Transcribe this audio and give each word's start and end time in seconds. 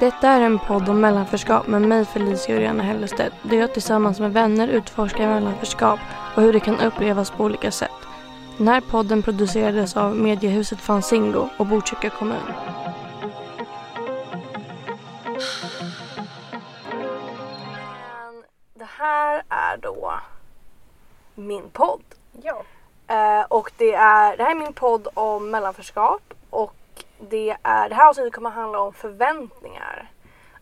Detta 0.00 0.28
är 0.28 0.40
en 0.40 0.58
podd 0.58 0.88
om 0.88 1.00
mellanförskap 1.00 1.66
med 1.66 1.82
mig 1.82 2.04
Felicia 2.04 2.56
Uriana 2.56 2.82
Hellestedt 2.82 3.34
där 3.42 3.56
jag 3.56 3.72
tillsammans 3.72 4.20
med 4.20 4.32
vänner 4.32 4.68
utforskar 4.68 5.28
mellanförskap 5.28 6.00
och 6.36 6.42
hur 6.42 6.52
det 6.52 6.60
kan 6.60 6.80
upplevas 6.80 7.30
på 7.30 7.44
olika 7.44 7.70
sätt. 7.70 7.90
Den 8.56 8.68
här 8.68 8.80
podden 8.80 9.22
producerades 9.22 9.96
av 9.96 10.16
mediehuset 10.16 10.80
Fanzingo 10.80 11.48
och 11.56 11.66
Botkyrka 11.66 12.10
kommun. 12.10 12.52
Det 18.74 18.88
här 18.98 19.42
är 19.48 19.76
då 19.76 20.14
min 21.34 21.70
podd. 21.70 22.02
Ja. 22.42 22.62
Eh, 23.06 23.44
och 23.48 23.72
det, 23.76 23.94
är, 23.94 24.36
det 24.36 24.42
här 24.42 24.50
är 24.50 24.54
min 24.54 24.72
podd 24.72 25.08
om 25.14 25.50
mellanförskap 25.50 26.22
och 26.30 26.37
det, 27.30 27.56
är, 27.62 27.88
det 27.88 27.94
här 27.94 28.08
avsnittet 28.08 28.32
kommer 28.32 28.50
handla 28.50 28.80
om 28.80 28.92
förväntningar. 28.92 30.10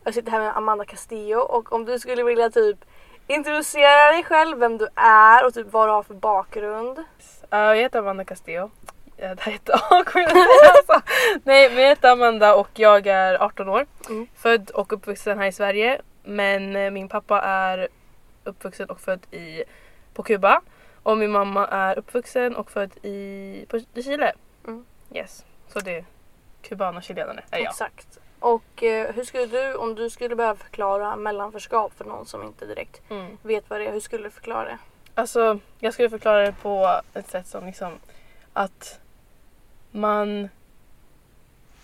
Jag 0.04 0.14
sitter 0.14 0.30
här 0.30 0.40
med 0.40 0.56
Amanda 0.56 0.84
Castillo 0.84 1.38
och 1.38 1.72
om 1.72 1.84
du 1.84 1.98
skulle 1.98 2.22
vilja 2.22 2.50
typ 2.50 2.84
introducera 3.26 4.12
dig 4.12 4.24
själv, 4.24 4.58
vem 4.58 4.78
du 4.78 4.88
är 4.94 5.46
och 5.46 5.54
typ 5.54 5.72
vad 5.72 5.88
du 5.88 5.92
har 5.92 6.02
för 6.02 6.14
bakgrund. 6.14 6.98
Uh, 6.98 7.04
jag 7.50 7.76
heter 7.76 7.98
Amanda 7.98 8.24
Castillo. 8.24 8.70
Ja, 9.16 9.34
det 9.34 9.40
här 9.40 9.52
är 9.52 9.72
alltså. 10.76 11.10
Nej 11.44 11.70
men 11.70 11.82
jag 11.82 11.88
heter 11.88 12.10
Amanda 12.10 12.54
och 12.54 12.68
jag 12.74 13.06
är 13.06 13.42
18 13.42 13.68
år. 13.68 13.86
Mm. 14.08 14.26
Född 14.34 14.70
och 14.70 14.92
uppvuxen 14.92 15.38
här 15.38 15.46
i 15.46 15.52
Sverige. 15.52 16.00
Men 16.24 16.76
eh, 16.76 16.90
min 16.90 17.08
pappa 17.08 17.40
är 17.40 17.88
uppvuxen 18.44 18.90
och 18.90 19.00
född 19.00 19.26
i, 19.30 19.62
på 20.14 20.22
Kuba. 20.22 20.60
Och 21.02 21.18
min 21.18 21.30
mamma 21.30 21.66
är 21.66 21.98
uppvuxen 21.98 22.56
och 22.56 22.70
född 22.70 22.90
i, 23.02 23.66
på, 23.68 23.76
i 23.94 24.02
Chile. 24.02 24.32
Mm. 24.66 24.84
Yes. 25.14 25.44
Så 25.68 25.80
det 25.80 26.04
är 26.66 26.68
kuban 26.68 26.96
och 26.96 27.02
chilenare 27.02 27.42
är 27.50 27.58
jag. 27.58 27.70
Exakt. 27.70 28.18
Och 28.40 28.82
eh, 28.82 29.14
hur 29.14 29.24
skulle 29.24 29.46
du, 29.46 29.74
om 29.74 29.94
du 29.94 30.10
skulle 30.10 30.36
behöva 30.36 30.56
förklara 30.56 31.16
mellanförskap 31.16 31.92
för 31.96 32.04
någon 32.04 32.26
som 32.26 32.42
inte 32.42 32.66
direkt 32.66 33.00
Mm. 33.10 33.38
vet 33.42 33.70
vad 33.70 33.80
det 33.80 33.86
är, 33.86 33.92
hur 33.92 34.00
skulle 34.00 34.22
du 34.24 34.30
förklara 34.30 34.64
det? 34.64 34.78
Alltså 35.14 35.58
jag 35.80 35.92
skulle 35.94 36.10
förklara 36.10 36.42
det 36.46 36.52
på 36.62 37.00
ett 37.14 37.28
sätt 37.28 37.46
som 37.46 37.66
liksom 37.66 37.92
att 38.52 39.00
man 39.90 40.48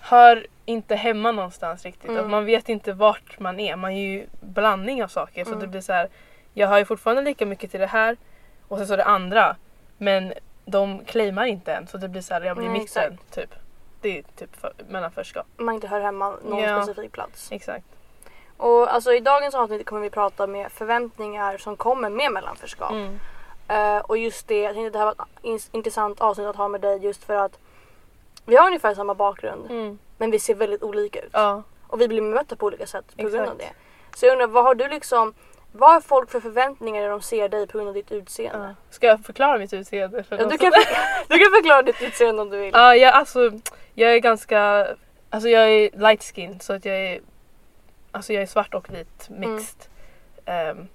hör 0.01 0.47
inte 0.65 0.95
hemma 0.97 1.33
någonstans 1.33 1.85
riktigt. 1.85 2.11
Mm. 2.11 2.25
Att 2.25 2.31
man 2.31 2.45
vet 2.45 2.69
inte 2.69 2.93
vart 2.93 3.39
man 3.39 3.61
är. 3.61 3.77
Man 3.77 3.93
är 3.93 4.01
ju 4.01 4.27
blandning 4.41 5.05
av 5.05 5.09
saker. 5.09 5.45
Så 5.45 5.51
Mm. 5.51 5.61
det 5.61 5.67
blir 5.67 5.81
så 5.81 5.93
här. 5.93 6.09
Jag 6.55 6.69
har 6.69 6.79
ju 6.79 6.85
fortfarande 6.85 7.23
lika 7.23 7.47
mycket 7.47 7.71
till 7.71 7.81
det 7.81 7.87
här 7.87 8.17
och 8.69 8.79
sen 8.79 8.87
så 8.87 8.97
det 8.97 9.05
andra. 9.05 9.57
Men 9.99 10.33
de 10.65 11.05
claimar 11.05 11.45
inte 11.45 11.73
än 11.75 11.87
så 11.87 11.97
det 11.99 12.09
blir 12.09 12.23
så 12.23 12.35
här, 12.35 12.41
jag 12.41 12.57
blir 12.57 12.69
Nej, 12.69 12.79
mixen 12.81 13.19
typ. 13.31 13.55
Det 14.03 14.19
är 14.19 14.23
typ 14.37 14.57
för, 14.61 14.73
mellanförskap. 14.89 15.47
Man 15.57 15.75
inte 15.75 15.87
hör 15.87 16.01
hemma 16.01 16.37
någon 16.45 16.59
Ja. 16.63 16.83
specifik 16.83 17.13
plats. 17.13 17.49
Exakt. 17.53 17.85
Och 18.57 18.95
alltså 18.95 19.13
i 19.13 19.21
dagens 19.21 19.55
avsnitt 19.55 19.87
kommer 19.87 20.03
vi 20.03 20.11
prata 20.11 20.47
med 20.47 20.73
förväntningar 20.73 21.59
som 21.59 21.77
kommer 21.77 22.11
med 22.11 22.33
mellanförskap. 22.33 22.91
Mm. 22.93 23.19
Eh, 23.69 23.97
och 24.03 24.19
just 24.19 24.49
det, 24.49 24.61
jag 24.63 24.75
tänkte 24.75 24.87
att 24.87 24.93
det 24.93 24.99
här 24.99 25.07
var 25.07 25.13
ett 25.13 25.45
in- 25.45 25.71
intressant 25.73 26.21
avsnitt 26.21 26.47
att 26.47 26.57
ha 26.57 26.69
med 26.69 26.81
dig 26.81 26.99
just 27.05 27.25
för 27.25 27.35
att 27.35 27.59
vi 28.47 28.57
har 28.57 28.67
ungefär 28.67 28.95
samma 28.95 29.15
bakgrund 29.15 29.71
Mm. 29.71 29.99
men 30.19 30.31
vi 30.31 30.39
ser 30.39 30.55
väldigt 30.55 30.83
olika 30.83 31.21
ut. 31.21 31.31
Ja. 31.33 31.63
Och 31.87 32.01
vi 32.01 32.09
blir 32.09 32.21
bemötta 32.23 32.57
på 32.57 32.67
olika 32.67 32.87
sätt 32.87 33.05
på 33.17 33.23
grund 33.23 33.35
av 33.37 33.43
Exakt. 33.43 33.59
det. 33.59 34.19
Så 34.19 34.27
jag 34.27 34.33
undrar, 34.33 34.47
vad 34.47 34.65
har 34.65 34.75
du 34.75 34.89
liksom, 34.89 35.35
vad 35.73 35.93
har 35.93 36.01
folk 36.01 36.31
för 36.31 36.41
förväntningar 36.41 37.03
när 37.03 37.09
de 37.09 37.23
ser 37.23 37.49
dig 37.49 37.67
på 37.67 37.79
grund 37.79 37.89
av 37.89 37.95
ditt 37.95 38.13
utseende? 38.13 38.67
ja. 38.69 38.75
Ska 38.91 39.07
jag 39.07 39.25
förklara 39.25 39.59
mitt 39.59 39.73
utseende? 39.73 40.25
för 40.25 40.37
Ja, 40.39 40.47
du, 40.47 40.59
kan, 40.59 40.73
du 41.29 41.39
kan 41.39 41.51
förklara 41.53 41.83
ditt 41.83 42.03
utseende 42.03 42.43
om 42.43 42.51
du 42.51 42.59
vill. 42.59 42.71
Ja, 42.75 42.97
jag, 42.97 43.15
alltså, 43.15 43.51
jag 43.95 44.15
är 44.15 44.19
ganska... 44.19 44.87
Alltså 45.31 45.49
jag 45.49 45.71
är 45.71 45.91
light 45.99 46.23
skin 46.23 46.61
så 46.61 46.73
att 46.73 46.85
jag 46.85 46.97
är... 46.97 47.21
Alltså 48.11 48.33
jag 48.33 48.43
är 48.43 48.47
svart 48.47 48.75
och 48.75 48.95
vit 48.95 49.29
mixed. 49.31 49.89
Ehm, 50.45 50.89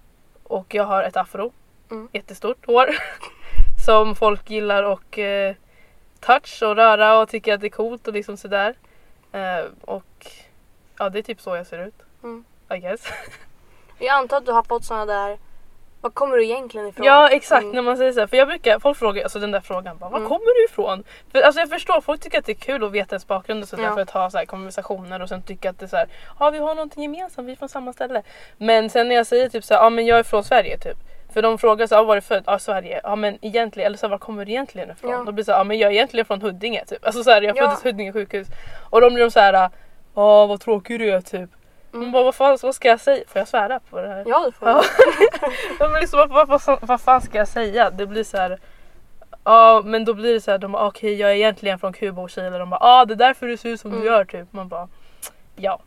och 0.44 0.74
jag 0.74 0.84
har 0.84 1.04
ett 1.04 1.18
afro. 1.18 1.52
Mm. 1.92 2.10
Jättestort 2.14 2.66
hår. 2.66 2.88
som 3.86 4.16
folk 4.16 4.50
gillar 4.50 4.84
och 4.84 5.18
uh, 5.18 5.56
touch 6.20 6.64
och 6.64 6.76
röra 6.76 7.20
och 7.20 7.30
tycker 7.30 7.54
att 7.54 7.62
det 7.62 7.68
är 7.68 7.70
coolt 7.70 8.08
och 8.08 8.14
liksom 8.14 8.38
sådär. 8.38 8.76
Ehm, 9.32 9.66
och 9.82 10.32
ja, 10.98 11.10
det 11.10 11.20
är 11.20 11.24
typ 11.24 11.42
så 11.42 11.56
jag 11.56 11.68
ser 11.68 11.88
ut. 11.88 12.02
Mm. 12.24 12.46
I 12.72 12.78
guess. 12.78 13.08
Jag 14.00 14.16
antar 14.16 14.38
att 14.38 14.46
du 14.46 14.52
har 14.52 14.64
fått 14.64 14.86
såna 14.86 15.06
där, 15.06 15.38
var 16.02 16.10
kommer 16.10 16.38
du 16.38 16.44
egentligen 16.46 16.88
ifrån? 16.88 17.06
Ja 17.06 17.30
exakt 17.30 17.64
Mm. 17.64 17.76
när 17.76 17.82
man 17.82 17.98
säger 17.98 18.12
så 18.12 18.20
här, 18.20 18.28
för 18.28 18.38
jag 18.38 18.48
brukar, 18.48 18.80
folk 18.80 18.98
frågar 18.98 19.24
alltså 19.24 19.40
den 19.40 19.52
där 19.52 19.60
frågan 19.60 19.98
bara, 19.98 20.10
var 20.10 20.18
Mm. 20.18 20.30
kommer 20.30 20.60
du 20.60 20.66
ifrån? 20.66 21.04
För, 21.32 21.42
alltså 21.42 21.60
jag 21.62 21.70
förstår, 21.70 22.02
folk 22.02 22.22
tycker 22.22 22.40
att 22.40 22.46
det 22.46 22.52
är 22.52 22.56
kul 22.56 22.84
att 22.84 22.92
veta 22.92 23.14
ens 23.16 23.28
bakgrund 23.28 23.64
och 23.64 23.70
sådär 23.70 23.84
Ja. 23.84 23.94
för 23.94 24.02
att 24.02 24.10
ha 24.10 24.30
så 24.30 24.38
här, 24.38 24.46
konversationer 24.46 25.22
och 25.22 25.30
sen 25.30 25.42
tycka 25.42 25.70
att 25.70 25.80
det 25.80 25.86
är 25.86 25.88
så 25.88 25.96
här, 25.98 26.08
ja 26.40 26.50
vi 26.50 26.58
har 26.60 26.76
någonting 26.76 27.04
gemensamt, 27.04 27.48
vi 27.48 27.52
är 27.52 27.56
från 27.56 27.70
samma 27.70 27.94
ställe. 27.94 28.24
Men 28.58 28.90
sen 28.90 29.08
när 29.08 29.16
jag 29.16 29.28
säger 29.28 29.50
typ 29.50 29.64
så 29.64 29.74
här, 29.74 29.82
ja 29.82 29.90
men 29.90 30.06
jag 30.06 30.20
är 30.20 30.24
från 30.24 30.44
Sverige 30.44 30.78
typ. 30.78 30.98
För 31.34 31.42
de 31.42 31.58
frågar 31.58 31.88
så 31.88 31.96
här, 31.96 32.04
var 32.04 32.12
är 32.18 32.22
du 32.22 32.22
född? 32.22 32.44
Ja 32.48 32.60
Sverige. 32.60 33.02
Ja 33.04 33.16
men 33.16 33.38
egentligen, 33.42 33.86
eller 33.88 33.98
så 33.98 34.06
här, 34.06 34.12
var 34.12 34.18
kommer 34.18 34.46
du 34.46 34.52
egentligen 34.52 34.92
ifrån? 34.92 35.12
Ja. 35.12 35.18
Då 35.18 35.24
blir 35.32 35.36
det 35.36 35.44
så 35.46 35.52
här, 35.52 35.60
ja 35.60 35.64
men 35.64 35.78
jag 35.80 35.90
är 35.90 35.94
egentligen 35.94 36.26
från 36.26 36.42
Huddinge 36.42 36.86
typ. 36.86 37.06
Alltså 37.06 37.24
så 37.24 37.32
här, 37.32 37.42
jag 37.42 37.58
Ja. 37.58 37.62
föddes 37.64 37.86
i 37.86 37.88
Huddinge 37.90 38.14
sjukhus. 38.14 38.48
Och 38.90 39.02
de 39.02 39.14
blir 39.14 39.24
de 39.24 39.32
så 39.32 39.40
här, 39.40 39.70
ja 40.16 40.46
vad 40.46 40.60
tråkig 40.62 41.00
du 41.00 41.12
är 41.12 41.22
typ. 41.22 41.50
Man 41.98 42.12
bara, 42.12 42.24
vad, 42.24 42.36
fan, 42.36 42.58
vad 42.64 42.76
ska 42.76 42.88
jag 42.88 43.00
säga? 43.02 43.24
Får 43.28 43.40
jag 43.40 43.48
svära 43.48 43.80
på 43.90 44.02
det 44.02 44.08
här? 44.08 44.24
Ja, 44.28 44.44
du 44.46 44.52
får. 44.52 44.68
Ja. 44.70 44.84
Ja, 45.80 45.90
men 45.90 46.02
liksom, 46.02 46.20
vad, 46.30 46.48
vad, 46.48 46.62
vad, 46.66 46.80
vad 46.82 47.02
fan 47.02 47.22
ska 47.22 47.38
jag 47.38 47.48
säga? 47.48 47.90
Det 47.90 48.06
blir 48.06 48.24
så 48.24 48.38
här. 48.38 48.60
Ja 49.44 49.82
men 49.86 50.06
då 50.06 50.14
blir 50.14 50.34
det 50.34 50.42
så 50.42 50.52
här, 50.52 50.58
de 50.58 50.72
bara 50.72 50.88
okej 50.88 51.14
jag 51.16 51.32
är 51.32 51.36
egentligen 51.36 51.80
från 51.80 51.94
Kuba 51.94 52.22
och 52.22 52.30
Chile. 52.30 52.50
De 52.58 52.70
bara 52.70 52.80
ah 52.82 53.06
det 53.06 53.14
är 53.14 53.16
därför 53.16 53.48
du 53.48 53.58
ser 53.58 53.70
ut 53.70 53.80
som 53.82 53.92
Mm. 53.92 54.04
du 54.04 54.08
gör 54.10 54.26
typ. 54.26 54.54
Man 54.54 54.68
bara 54.68 54.88
ja. 55.56 55.80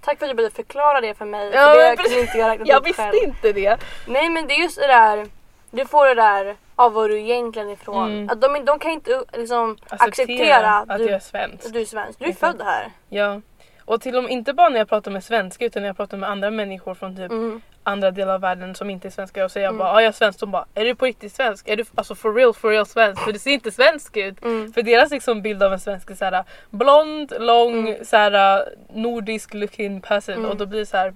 Tack 0.00 0.18
för 0.18 0.26
att 0.26 0.30
du 0.30 0.34
började 0.34 0.54
förklara 0.54 1.00
det 1.00 1.14
för 1.14 1.24
mig. 1.24 1.50
Ja, 1.54 1.60
för 1.74 1.90
det 1.90 1.96
kunde 1.96 2.20
inte 2.20 2.38
jag 2.38 2.66
Jag 2.68 2.84
visste 2.84 3.02
själv. 3.02 3.14
inte 3.24 3.52
det. 3.52 3.78
Nej 4.06 4.30
men 4.30 4.46
det 4.46 4.54
är 4.54 4.58
just 4.62 4.78
det 4.80 4.86
där, 4.86 5.26
du 5.70 5.86
får 5.86 6.06
det 6.06 6.14
där 6.14 6.56
av 6.76 6.92
var 6.92 7.08
du 7.08 7.18
egentligen 7.20 7.68
är 7.68 7.72
ifrån. 7.72 8.10
Mm. 8.12 8.28
Att 8.30 8.40
de, 8.40 8.64
de 8.64 8.78
kan 8.78 8.90
inte 8.90 9.22
liksom, 9.32 9.76
acceptera, 9.90 10.70
att 10.70 10.90
att 10.90 10.98
du, 10.98 11.08
är 11.08 11.18
svensk. 11.20 11.66
att 11.66 11.72
du 11.72 11.80
är 11.80 11.84
svensk. 11.84 12.18
Du 12.18 12.24
är 12.24 12.32
född 12.32 12.62
här. 12.64 12.90
Ja. 13.08 13.40
Och 13.86 14.00
till 14.00 14.16
och 14.16 14.22
med 14.22 14.32
inte 14.32 14.52
bara 14.52 14.68
när 14.68 14.78
jag 14.78 14.88
pratar 14.88 15.10
med 15.10 15.24
svenskar 15.24 15.66
utan 15.66 15.82
när 15.82 15.88
jag 15.88 15.96
pratar 15.96 16.16
med 16.16 16.30
andra 16.30 16.50
människor 16.50 16.94
från 16.94 17.16
typ 17.16 17.30
Mm. 17.32 17.60
andra 17.82 18.10
delar 18.10 18.34
av 18.34 18.40
världen 18.40 18.74
som 18.74 18.90
inte 18.90 19.08
är 19.08 19.10
svenskar 19.10 19.44
och 19.44 19.50
säger 19.50 19.68
Mm. 19.68 19.78
bara 19.78 19.92
ah, 19.92 20.00
jag 20.00 20.08
är 20.08 20.12
svensk. 20.12 20.40
De 20.40 20.50
bara 20.50 20.66
är 20.74 20.84
du 20.84 20.94
på 20.94 21.04
riktigt 21.04 21.32
svensk? 21.34 21.68
Är 21.68 21.76
du 21.76 21.84
alltså 21.94 22.14
for 22.14 22.34
real 22.34 22.54
for 22.54 22.70
real 22.70 22.86
svensk? 22.86 23.22
För 23.22 23.32
det 23.32 23.38
ser 23.38 23.50
inte 23.50 23.70
svensk 23.70 24.16
ut. 24.16 24.42
Mm. 24.44 24.72
För 24.72 24.82
deras 24.82 25.10
liksom 25.10 25.42
bild 25.42 25.62
av 25.62 25.72
en 25.72 25.80
svensk 25.80 26.10
är 26.10 26.14
såhär 26.14 26.44
blond, 26.70 27.32
lång, 27.40 27.88
Mm. 27.88 28.04
såhär 28.04 28.64
nordisk 28.94 29.54
looking 29.54 30.00
person 30.00 30.34
Mm. 30.34 30.50
och 30.50 30.56
då 30.56 30.66
blir 30.66 30.78
det 30.80 30.86
såhär 30.86 31.14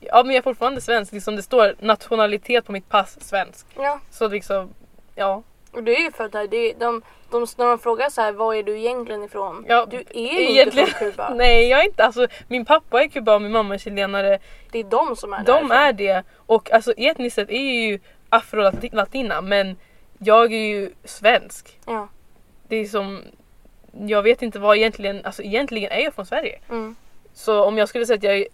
Ja 0.00 0.22
men 0.22 0.34
jag 0.34 0.38
är 0.38 0.42
fortfarande 0.42 0.80
svensk, 0.80 1.12
liksom 1.12 1.36
det 1.36 1.42
står 1.42 1.74
nationalitet 1.80 2.64
på 2.66 2.72
mitt 2.72 2.88
pass 2.88 3.20
svensk. 3.20 3.66
Ja, 3.76 4.00
Så 4.10 4.28
liksom 4.28 4.70
ja. 5.14 5.42
Och 5.76 5.82
du 5.84 5.94
är 5.94 6.00
ju 6.00 6.10
född 6.12 6.34
här. 6.34 6.46
Det 6.46 6.72
de, 6.72 7.02
de, 7.30 7.46
när 7.56 7.66
de 7.66 7.78
frågar 7.78 8.10
så 8.10 8.20
här, 8.20 8.32
var 8.32 8.54
är 8.54 8.62
du 8.62 8.78
egentligen 8.78 9.22
ifrån? 9.24 9.64
Ja, 9.68 9.86
du 9.90 9.96
är 9.96 10.32
ju 10.32 10.50
egentligen- 10.50 10.88
inte 10.88 10.98
från 10.98 11.10
Kuba. 11.10 11.30
Nej 11.34 11.68
jag 11.68 11.80
är 11.80 11.84
inte, 11.84 12.04
alltså 12.04 12.26
min 12.48 12.64
pappa 12.64 13.02
är 13.02 13.08
kuban, 13.08 13.42
min 13.42 13.52
mamma 13.52 13.74
är 13.74 13.78
chilenare. 13.78 14.38
Det 14.72 14.78
är 14.78 14.84
de 14.84 15.16
som 15.16 15.32
är 15.32 15.38
De 15.38 15.44
därifrån. 15.52 15.70
är 15.72 15.92
det 15.92 16.22
och 16.36 16.72
alltså 16.72 16.92
etniskt 16.96 17.34
sett 17.36 17.50
är 17.50 17.54
jag 17.54 17.62
ju 17.90 18.00
afro-latina 18.30 19.40
men 19.40 19.76
jag 20.18 20.52
är 20.52 20.66
ju 20.66 20.90
svensk. 21.04 21.78
Ja. 21.86 22.08
Det 22.68 22.76
är 22.76 22.84
som 22.84 23.22
jag 24.06 24.22
vet 24.22 24.42
inte 24.42 24.58
vad 24.58 24.76
egentligen, 24.76 25.24
alltså 25.24 25.42
egentligen 25.42 25.92
är 25.92 26.00
jag 26.00 26.14
från 26.14 26.26
Sverige. 26.26 26.58
Mm. 26.70 26.96
Så 27.32 27.64
om 27.64 27.78
jag 27.78 27.88
skulle 27.88 28.06
säga 28.06 28.16
att 28.16 28.22
jag 28.22 28.36
är 28.38 28.46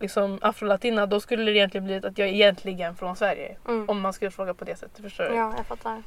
liksom 0.00 0.38
afrolatina 0.42 1.06
då 1.06 1.20
skulle 1.20 1.44
det 1.44 1.52
egentligen 1.58 1.84
bli 1.86 1.96
att 1.96 2.18
jag 2.18 2.28
är 2.28 2.32
egentligen 2.32 2.96
från 2.96 3.16
Sverige. 3.16 3.56
Mm. 3.68 3.88
Om 3.88 4.00
man 4.00 4.12
skulle 4.12 4.30
fråga 4.30 4.54
på 4.54 4.64
det 4.64 4.76
sättet, 4.76 5.02
förstår 5.02 5.24
du? 5.24 5.34
Ja, 5.34 5.54
jag 5.56 5.66
fattar. 5.66 6.02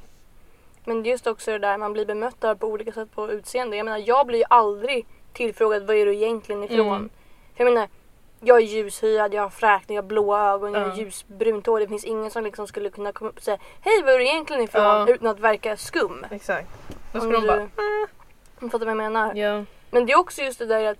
Men 0.86 1.03
det 1.03 1.09
är 1.09 1.12
just 1.12 1.28
också 1.28 1.52
det 1.52 1.59
där 1.59 1.78
man 1.78 1.94
blir 1.94 2.06
bemött 2.06 2.42
där 2.42 2.56
på 2.56 2.68
olika 2.68 2.92
sätt 2.92 3.16
på 3.16 3.31
utseende. 3.31 3.78
Jag 3.78 3.86
menar, 3.86 4.04
jag 4.06 4.28
blir 4.28 4.39
ju 4.39 4.45
aldrig 4.50 5.06
tillfrågad 5.33 5.88
vad 5.88 5.95
är 5.95 6.06
du 6.06 6.16
egentligen 6.16 6.63
ifrån. 6.63 6.88
Mm. 6.88 7.10
För 7.56 7.63
jag 7.63 7.74
menar, 7.74 7.88
jag 8.39 8.57
är 8.57 8.62
ljushyad, 8.62 9.33
jag 9.33 9.42
har 9.42 9.50
fräknar, 9.50 9.95
jag 9.95 10.04
har 10.04 10.07
blåa 10.07 10.51
ögon, 10.51 10.74
jag 10.74 10.80
har 10.89 10.98
ljusbrunt 10.98 11.66
hår. 11.66 11.80
Det 11.80 11.88
finns 11.88 12.06
ingen 12.06 12.31
som 12.31 12.44
liksom 12.44 12.68
skulle 12.68 12.89
kunna 12.89 13.12
komma 13.12 13.30
upp 13.30 13.38
och 13.38 13.44
säga 13.44 13.57
Hej, 13.81 14.04
var 14.04 14.12
är 14.12 14.18
du 14.18 14.25
egentligen 14.25 14.62
ifrån? 14.62 15.10
Utan 15.10 15.28
att 15.28 15.39
verka 15.39 15.78
skum. 15.78 16.25
Exakt. 16.31 16.68
Då 17.13 17.19
skulle 17.19 17.38
de 17.38 17.48
bara 17.48 17.68
Du 18.60 18.69
fattar 18.69 18.86
vad 18.86 18.89
jag 18.89 18.98
menar? 18.98 19.36
ja. 19.36 19.63
Men 19.92 20.06
det 20.06 20.13
är 20.13 20.19
också 20.19 20.42
just 20.42 20.60
det 20.60 20.66
där 20.66 20.86
att 20.92 20.98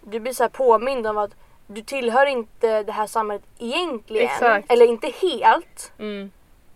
du 0.00 0.20
blir 0.20 0.32
så 0.32 0.42
här 0.42 0.50
påmind 0.50 1.06
om 1.06 1.18
att 1.18 1.30
du 1.66 1.82
tillhör 1.82 2.26
inte 2.26 2.82
det 2.82 2.92
här 2.92 3.06
samhället 3.06 3.44
egentligen. 3.58 4.26
Exakt. 4.26 4.72
Eller 4.72 4.86
inte 4.86 5.06
helt. 5.06 5.92
Mm. 5.98 6.30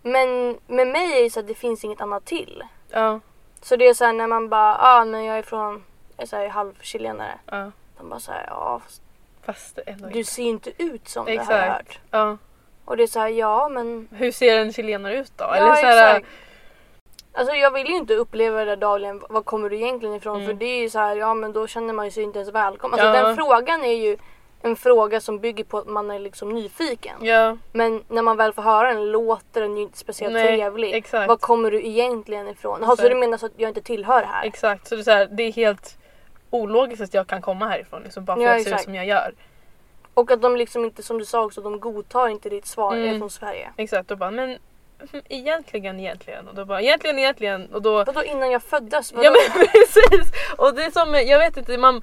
Men 0.05 0.57
med 0.67 0.87
mig 0.87 1.17
är 1.19 1.23
det 1.23 1.29
så 1.29 1.39
att 1.39 1.47
det 1.47 1.53
finns 1.53 1.83
inget 1.83 2.01
annat 2.01 2.25
till. 2.25 2.63
Ja. 2.89 3.19
Så 3.61 3.75
det 3.75 3.87
är 3.87 3.93
så 3.93 4.05
här 4.05 4.13
när 4.13 4.27
man 4.27 4.49
bara, 4.49 4.77
ah 4.77 5.05
men 5.05 5.23
jag 5.25 5.37
är 5.37 5.41
från, 5.43 5.83
jag 6.17 6.23
är 6.23 6.27
så 6.27 6.35
här, 6.35 6.47
halv 6.47 6.73
chilenare. 6.81 7.39
ja. 7.51 7.71
De 7.97 8.09
bara 8.09 8.19
såhär, 8.19 8.45
ja 8.49 8.81
fast 9.45 9.79
ändå 9.85 10.09
du 10.09 10.23
ser 10.23 10.43
ju 10.43 10.49
inte 10.49 10.71
ut 10.83 11.07
som 11.07 11.25
det 11.25 11.31
har 11.37 11.53
jag 11.53 11.63
Exakt. 11.65 11.87
hört. 11.87 11.99
Ja. 12.11 12.37
Och 12.85 12.97
det 12.97 13.03
är 13.03 13.07
så 13.07 13.19
här, 13.19 13.27
ja 13.27 13.69
men. 13.69 14.07
Hur 14.11 14.31
ser 14.31 14.59
en 14.59 14.73
chilenare 14.73 15.17
ut 15.17 15.31
då? 15.37 15.43
ja 15.43 15.55
Eller 15.55 15.75
så 15.75 15.85
här, 15.85 16.15
exakt. 16.15 16.31
Alltså 17.35 17.53
jag 17.55 17.71
vill 17.71 17.87
ju 17.89 17.95
inte 17.95 18.15
uppleva 18.15 18.59
det 18.59 18.65
där 18.65 18.75
dagligen. 18.75 19.23
Var 19.29 19.41
kommer 19.41 19.69
du 19.69 19.75
egentligen 19.75 20.15
ifrån? 20.15 20.35
Mm. 20.35 20.47
För 20.47 20.53
det 20.53 20.65
är 20.65 20.81
ju 20.81 20.89
så 20.89 20.99
här, 20.99 21.15
ja 21.15 21.33
men 21.33 21.53
då 21.53 21.67
känner 21.67 21.93
man 21.93 22.05
ju 22.05 22.11
sig 22.11 22.23
inte 22.23 22.39
ens 22.39 22.53
välkommen. 22.53 22.99
Alltså 22.99 23.17
Ja. 23.19 23.23
den 23.27 23.35
frågan 23.35 23.83
är 23.83 23.93
ju 23.95 24.17
en 24.65 24.75
fråga 24.75 25.21
som 25.21 25.39
bygger 25.39 25.63
på 25.63 25.77
att 25.77 25.87
man 25.87 26.11
är 26.11 26.19
liksom 26.19 26.49
nyfiken. 26.49 27.15
Ja, 27.21 27.57
Men 27.71 28.03
när 28.07 28.21
man 28.21 28.37
väl 28.37 28.53
får 28.53 28.61
höra 28.61 28.93
den 28.93 29.11
låter 29.11 29.61
den 29.61 29.77
ju 29.77 29.83
inte 29.83 29.97
speciellt 29.97 30.33
Nej, 30.33 30.47
trevlig. 30.47 30.93
exakt. 30.93 31.27
Var 31.27 31.37
kommer 31.37 31.71
du 31.71 31.85
egentligen 31.85 32.47
ifrån? 32.47 32.79
Jaha, 32.81 32.95
så 32.95 33.09
du 33.09 33.15
menar 33.15 33.37
så 33.37 33.45
att 33.45 33.51
jag 33.57 33.69
inte 33.69 33.81
tillhör 33.81 34.23
här? 34.23 34.45
exakt. 34.45 34.87
Så 34.87 34.95
det 34.95 35.01
är, 35.01 35.03
så 35.03 35.11
här, 35.11 35.25
det 35.25 35.43
är 35.43 35.51
helt 35.51 35.97
ologiskt 36.49 37.01
att 37.01 37.13
jag 37.13 37.27
kan 37.27 37.41
komma 37.41 37.67
härifrån 37.67 38.03
liksom, 38.03 38.25
bara 38.25 38.37
för 38.37 38.43
Ja, 38.43 38.49
att 38.49 38.57
jag 38.57 38.65
ser 38.67 38.75
ut 38.75 38.81
som 38.81 38.95
jag 38.95 39.05
gör. 39.05 39.33
Och 40.13 40.31
att 40.31 40.41
de 40.41 40.55
liksom 40.55 40.85
inte, 40.85 41.03
som 41.03 41.17
du 41.17 41.25
sa 41.25 41.43
också, 41.43 41.61
de 41.61 41.79
godtar 41.79 42.27
inte 42.27 42.49
ditt 42.49 42.65
svar. 42.65 42.95
Mm. 42.95 43.19
från 43.19 43.29
Sverige. 43.29 43.69
Exakt, 43.77 44.11
och 44.11 44.17
bara 44.17 44.31
men 44.31 44.49
mm, 44.49 45.23
egentligen, 45.29 45.99
egentligen. 45.99 46.47
Och 46.47 46.55
då 46.55 46.65
bara 46.65 46.81
egentligen, 46.81 47.19
egentligen. 47.19 47.73
Och 47.73 47.81
då 47.81 48.03
Vadå 48.03 48.23
innan 48.23 48.51
jag 48.51 48.63
föddes? 48.63 49.13
Vadå? 49.13 49.25
Ja 49.25 49.31
men 49.31 49.67
precis! 49.67 50.33
Och 50.57 50.75
det 50.75 50.83
är 50.83 50.91
som, 50.91 51.13
jag 51.13 51.39
vet 51.39 51.57
inte, 51.57 51.77
man, 51.77 52.01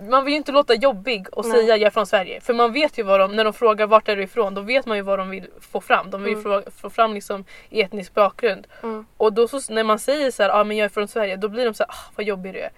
man 0.00 0.24
vill 0.24 0.32
ju 0.32 0.38
inte 0.38 0.52
låta 0.52 0.74
jobbig 0.74 1.26
och 1.32 1.44
Nej. 1.46 1.52
säga 1.60 1.76
jag 1.76 1.86
är 1.86 1.90
från 1.90 2.06
Sverige. 2.06 2.40
För 2.40 2.54
man 2.54 2.72
vet 2.72 2.98
ju 2.98 3.02
vad 3.02 3.20
de, 3.20 3.36
när 3.36 3.44
de 3.44 3.52
frågar 3.52 3.86
vart 3.86 4.08
är 4.08 4.16
du 4.16 4.22
ifrån, 4.22 4.54
då 4.54 4.60
vet 4.60 4.86
man 4.86 4.96
ju 4.96 5.02
vad 5.02 5.18
de 5.18 5.30
vill 5.30 5.46
få 5.72 5.80
fram. 5.80 6.10
De 6.10 6.22
vill 6.22 6.32
Mm. 6.34 6.42
få, 6.42 6.70
få 6.70 6.90
fram 6.90 7.14
liksom 7.14 7.44
etnisk 7.70 8.14
bakgrund. 8.14 8.66
Mm. 8.82 9.06
Och 9.16 9.32
då 9.32 9.48
så, 9.48 9.72
när 9.72 9.84
man 9.84 9.98
säger 9.98 10.30
så 10.30 10.42
här, 10.42 10.50
ah, 10.60 10.64
men 10.64 10.76
jag 10.76 10.84
är 10.84 10.88
från 10.88 11.08
Sverige, 11.08 11.36
då 11.36 11.48
blir 11.48 11.64
de 11.64 11.74
så 11.74 11.82
här, 11.82 11.90
ah, 11.90 12.10
vad 12.16 12.26
jobbig 12.26 12.54
du 12.54 12.60
är. 12.60 12.70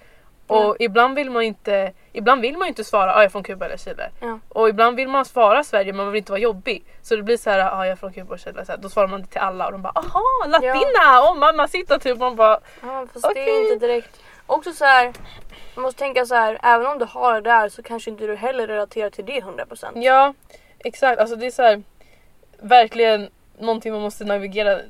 Och 0.46 0.64
Mm. 0.64 0.76
ibland 0.81 1.14
vill 1.17 1.31
man 1.31 1.43
inte, 1.43 1.93
ibland 2.12 2.40
vill 2.43 2.56
man 2.58 2.69
inte 2.69 2.84
svara, 2.84 3.11
ah, 3.14 3.17
jag 3.17 3.25
är 3.25 3.28
från 3.28 3.43
Kuba 3.43 3.64
eller 3.66 3.76
Chile. 3.76 4.11
Ja. 4.20 4.38
Och 4.49 4.69
ibland 4.69 4.96
vill 4.96 5.08
man 5.08 5.25
svara 5.25 5.64
Sverige 5.64 5.93
men 5.93 6.05
man 6.05 6.12
vill 6.12 6.19
inte 6.19 6.32
vara 6.32 6.40
jobbig. 6.40 6.84
Så 7.02 7.16
det 7.16 7.23
blir 7.23 7.37
så 7.37 7.50
här, 7.50 7.58
ah, 7.58 7.84
jag 7.84 7.93
är 7.93 7.96
från 7.96 8.12
Kuba 8.12 8.34
och 8.34 8.38
Chile. 8.40 8.64
Så 8.64 8.73
här, 8.73 8.78
då 8.78 8.88
svarar 8.88 9.08
man 9.08 9.20
det 9.20 9.26
till 9.26 9.40
alla 9.40 9.66
och 9.66 9.73
de 9.73 9.82
bara, 9.82 9.93
aha, 9.94 10.23
latina! 10.46 11.20
Oh 11.32 11.38
mamma 11.38 11.69
sitta 11.69 11.99
typ. 11.99 12.19
Man 12.19 12.37
bara, 12.37 12.58
Ja, 12.82 13.06
fast 13.12 13.23
det 13.23 13.31
Okej. 13.31 13.50
är 13.66 13.73
inte 13.73 13.87
direkt. 13.87 14.20
Också 14.46 14.73
så 14.73 14.84
här, 14.84 15.12
man 15.80 15.86
måste 15.86 15.98
tänka 15.98 16.26
så 16.26 16.34
här, 16.34 16.58
även 16.62 16.86
om 16.86 16.98
du 16.98 17.04
har 17.04 17.34
det 17.34 17.40
där 17.50 17.68
så 17.68 17.82
kanske 17.82 18.10
inte 18.10 18.26
du 18.26 18.36
heller 18.36 18.66
relaterar 18.66 19.10
till 19.10 19.24
det 19.24 19.40
100%. 19.40 20.02
Ja, 20.02 20.34
exakt. 20.78 21.20
Alltså 21.20 21.36
det 21.36 21.46
är 21.46 21.50
så 21.50 21.62
här, 21.62 21.82
verkligen 22.58 23.28
någonting 23.58 23.92
man 23.92 24.02
måste 24.02 24.24
navigera 24.24 24.80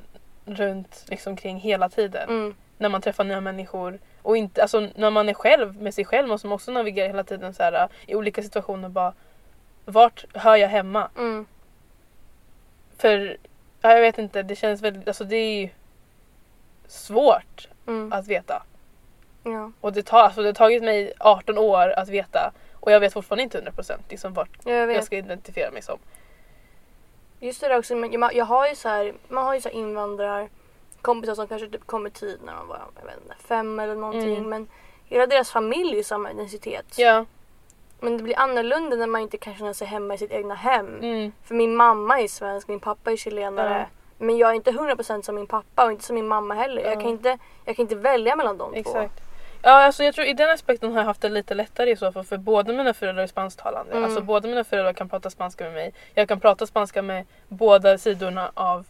runt 0.45 1.05
liksom 1.07 1.35
kring 1.35 1.57
hela 1.57 1.89
tiden. 1.89 2.29
Mm. 2.29 2.55
När 2.77 2.89
man 2.89 3.01
träffar 3.01 3.23
nya 3.23 3.41
människor. 3.41 3.99
Och 4.21 4.37
inte, 4.37 4.61
alltså, 4.61 4.87
när 4.95 5.09
man 5.09 5.29
är 5.29 5.33
själv 5.33 5.81
med 5.81 5.93
sig 5.93 6.05
själv 6.05 6.27
måste 6.27 6.47
man 6.47 6.55
också 6.55 6.71
navigera 6.71 7.07
hela 7.07 7.23
tiden 7.23 7.53
så 7.53 7.63
här, 7.63 7.89
i 8.07 8.15
olika 8.15 8.43
situationer. 8.43 8.89
Bara, 8.89 9.13
vart 9.85 10.25
hör 10.33 10.55
jag 10.55 10.69
hemma? 10.69 11.09
Mm. 11.17 11.45
För 12.97 13.37
ja, 13.81 13.93
jag 13.93 14.01
vet 14.01 14.17
inte, 14.17 14.43
det 14.43 14.55
känns 14.55 14.81
väldigt, 14.81 15.07
alltså 15.07 15.23
det 15.23 15.35
är 15.35 15.61
ju 15.61 15.69
svårt 16.87 17.67
Mm. 17.87 18.13
att 18.13 18.27
veta. 18.27 18.63
Ja. 19.43 19.71
Och 19.81 19.93
det, 19.93 20.03
tar, 20.03 20.19
alltså 20.19 20.41
det 20.41 20.47
har 20.47 20.53
tagit 20.53 20.83
mig 20.83 21.13
18 21.19 21.57
år 21.57 21.93
att 21.99 22.09
veta 22.09 22.51
och 22.79 22.91
jag 22.91 22.99
vet 22.99 23.13
fortfarande 23.13 23.43
inte 23.43 23.61
100% 23.61 23.97
liksom 24.09 24.33
vart 24.33 24.49
ja, 24.63 24.71
jag 24.73 24.91
jag 24.93 25.03
ska 25.03 25.17
identifiera 25.17 25.71
mig 25.71 25.81
som. 25.81 25.99
Just 27.39 27.61
det 27.61 27.67
där 27.67 27.77
också, 27.77 27.95
men 27.95 28.11
jag, 28.11 28.33
jag 28.35 28.45
har 28.45 28.67
ju 28.67 28.75
så 28.75 28.89
här, 28.89 29.13
man 29.27 29.43
har 29.45 29.53
ju 29.55 29.61
så 29.61 29.69
här 29.69 29.75
invandrarkompisar 29.75 31.35
som 31.35 31.47
kanske 31.47 31.67
typ 31.67 31.87
kom 31.87 32.07
i 32.07 32.09
tid 32.09 32.39
när 32.45 32.53
de 32.53 32.67
var 32.67 32.81
jag 32.99 33.05
vet 33.05 33.21
inte, 33.23 33.35
fem 33.47 33.79
eller 33.79 33.95
någonting. 33.95 34.37
Mm. 34.37 34.49
Men 34.49 34.67
hela 35.05 35.27
deras 35.27 35.51
familj 35.51 35.99
är 35.99 36.03
samma 36.03 36.31
identitet. 36.31 36.85
Ja. 36.97 37.25
Men 37.99 38.17
det 38.17 38.23
blir 38.23 38.39
annorlunda 38.39 38.95
när 38.95 39.07
man 39.07 39.21
inte 39.21 39.37
kan 39.37 39.55
känna 39.55 39.73
sig 39.73 39.87
hemma 39.87 40.13
i 40.13 40.17
sitt 40.17 40.31
egna 40.31 40.55
hem. 40.55 40.99
Mm. 40.99 41.31
För 41.43 41.55
min 41.55 41.75
mamma 41.75 42.21
är 42.21 42.27
svensk, 42.27 42.67
min 42.67 42.79
pappa 42.79 43.11
är 43.11 43.17
chilenare. 43.17 43.87
Men 44.17 44.37
jag 44.37 44.49
är 44.49 44.53
inte 44.53 44.71
100% 44.71 45.21
som 45.21 45.35
min 45.35 45.47
pappa 45.47 45.85
och 45.85 45.91
inte 45.91 46.03
som 46.03 46.15
min 46.15 46.27
mamma 46.27 46.53
heller. 46.53 46.81
Jag, 46.81 46.91
Ja. 46.91 46.99
kan 47.01 47.09
inte, 47.09 47.37
jag 47.65 47.75
kan 47.75 47.83
inte 47.83 47.95
välja 47.95 48.35
mellan 48.35 48.57
de 48.57 48.83
två. 48.83 49.09
Ja, 49.63 49.71
alltså 49.71 50.03
jag 50.03 50.15
tror 50.15 50.27
i 50.27 50.33
den 50.33 50.49
aspekten 50.49 50.91
har 50.91 50.99
jag 50.99 51.05
haft 51.05 51.21
det 51.21 51.29
lite 51.29 51.53
lättare 51.53 51.91
i 51.91 51.95
så 51.95 52.11
fall 52.11 52.23
för 52.23 52.37
båda 52.37 52.73
mina 52.73 52.93
föräldrar 52.93 53.23
är 53.23 53.27
spansktalande. 53.27 53.91
Mm. 53.91 54.03
Alltså 54.03 54.21
båda 54.21 54.47
mina 54.47 54.63
föräldrar 54.63 54.93
kan 54.93 55.09
prata 55.09 55.29
spanska 55.29 55.63
med 55.63 55.73
mig. 55.73 55.93
Jag 56.13 56.27
kan 56.27 56.39
prata 56.39 56.67
spanska 56.67 57.01
med 57.01 57.25
båda 57.47 57.97
sidorna 57.97 58.51
av 58.53 58.87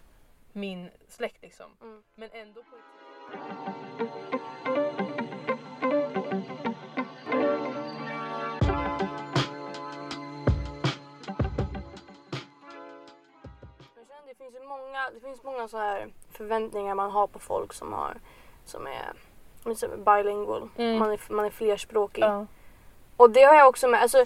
min 0.53 0.89
släkt 1.09 1.41
liksom. 1.41 1.65
Mm. 1.81 2.01
Men 2.15 2.29
ändå 2.33 2.61
det 14.27 14.35
finns 14.35 14.63
många, 14.67 15.09
det 15.13 15.19
finns 15.19 15.43
många 15.43 15.67
så 15.67 15.77
här 15.77 16.07
förväntningar 16.31 16.95
man 16.95 17.11
har 17.11 17.27
på 17.27 17.39
folk 17.39 17.73
som, 17.73 17.93
har, 17.93 18.17
som 18.65 18.87
är 18.87 19.13
bilingual. 20.05 20.69
Mm. 20.77 20.97
Man, 20.97 21.11
är, 21.11 21.19
man 21.29 21.45
är 21.45 21.49
flerspråkig. 21.49 22.23
Ja. 22.23 22.45
Och 23.17 23.29
det 23.29 23.43
har 23.43 23.55
jag 23.55 23.67
också 23.67 23.87
med. 23.87 24.01
Alltså, 24.01 24.25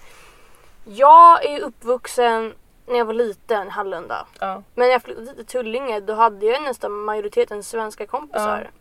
jag 0.85 1.45
är 1.45 1.59
uppvuxen 1.59 2.53
när 2.85 2.97
jag 2.97 3.05
var 3.05 3.13
liten, 3.13 3.69
Hallunda. 3.69 4.27
Ja. 4.39 4.53
Men 4.73 4.87
när 4.87 4.91
jag 4.93 5.01
flyttade 5.01 5.35
till 5.35 5.45
Tullinge 5.45 5.99
då 5.99 6.13
hade 6.13 6.45
jag 6.45 6.63
nästan 6.63 6.91
majoriteten 6.91 7.63
svenska 7.63 8.07
kompisar. 8.07 8.71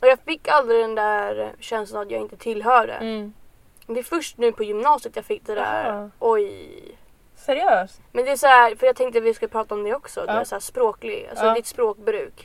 Och 0.00 0.08
jag 0.08 0.18
fick 0.18 0.48
aldrig 0.48 0.80
den 0.80 0.94
där 0.94 1.52
känslan 1.58 2.02
att 2.02 2.10
jag 2.10 2.20
inte 2.20 2.36
tillhörde. 2.36 2.92
Mm. 2.92 3.34
Det 3.86 3.98
är 3.98 4.04
först 4.04 4.38
nu 4.38 4.52
på 4.52 4.62
gymnasiet 4.64 5.16
jag 5.16 5.24
fick 5.24 5.46
det 5.46 5.54
där. 5.54 5.90
Aha. 5.90 6.10
Oj. 6.18 6.98
Seriöst? 7.36 8.00
Men 8.12 8.24
det 8.24 8.30
är 8.30 8.36
så 8.36 8.46
här, 8.46 8.76
för 8.76 8.86
jag 8.86 8.96
tänkte 8.96 9.18
att 9.18 9.24
vi 9.24 9.34
skulle 9.34 9.48
prata 9.48 9.74
om 9.74 9.84
det 9.84 9.94
också. 9.94 10.20
Det 10.20 10.32
Ja. 10.32 10.40
är 10.40 10.44
så 10.44 10.54
här 10.54 10.60
språklig, 10.60 11.26
alltså 11.30 11.44
Ja. 11.46 11.54
ditt 11.54 11.66
språkbruk. 11.66 12.44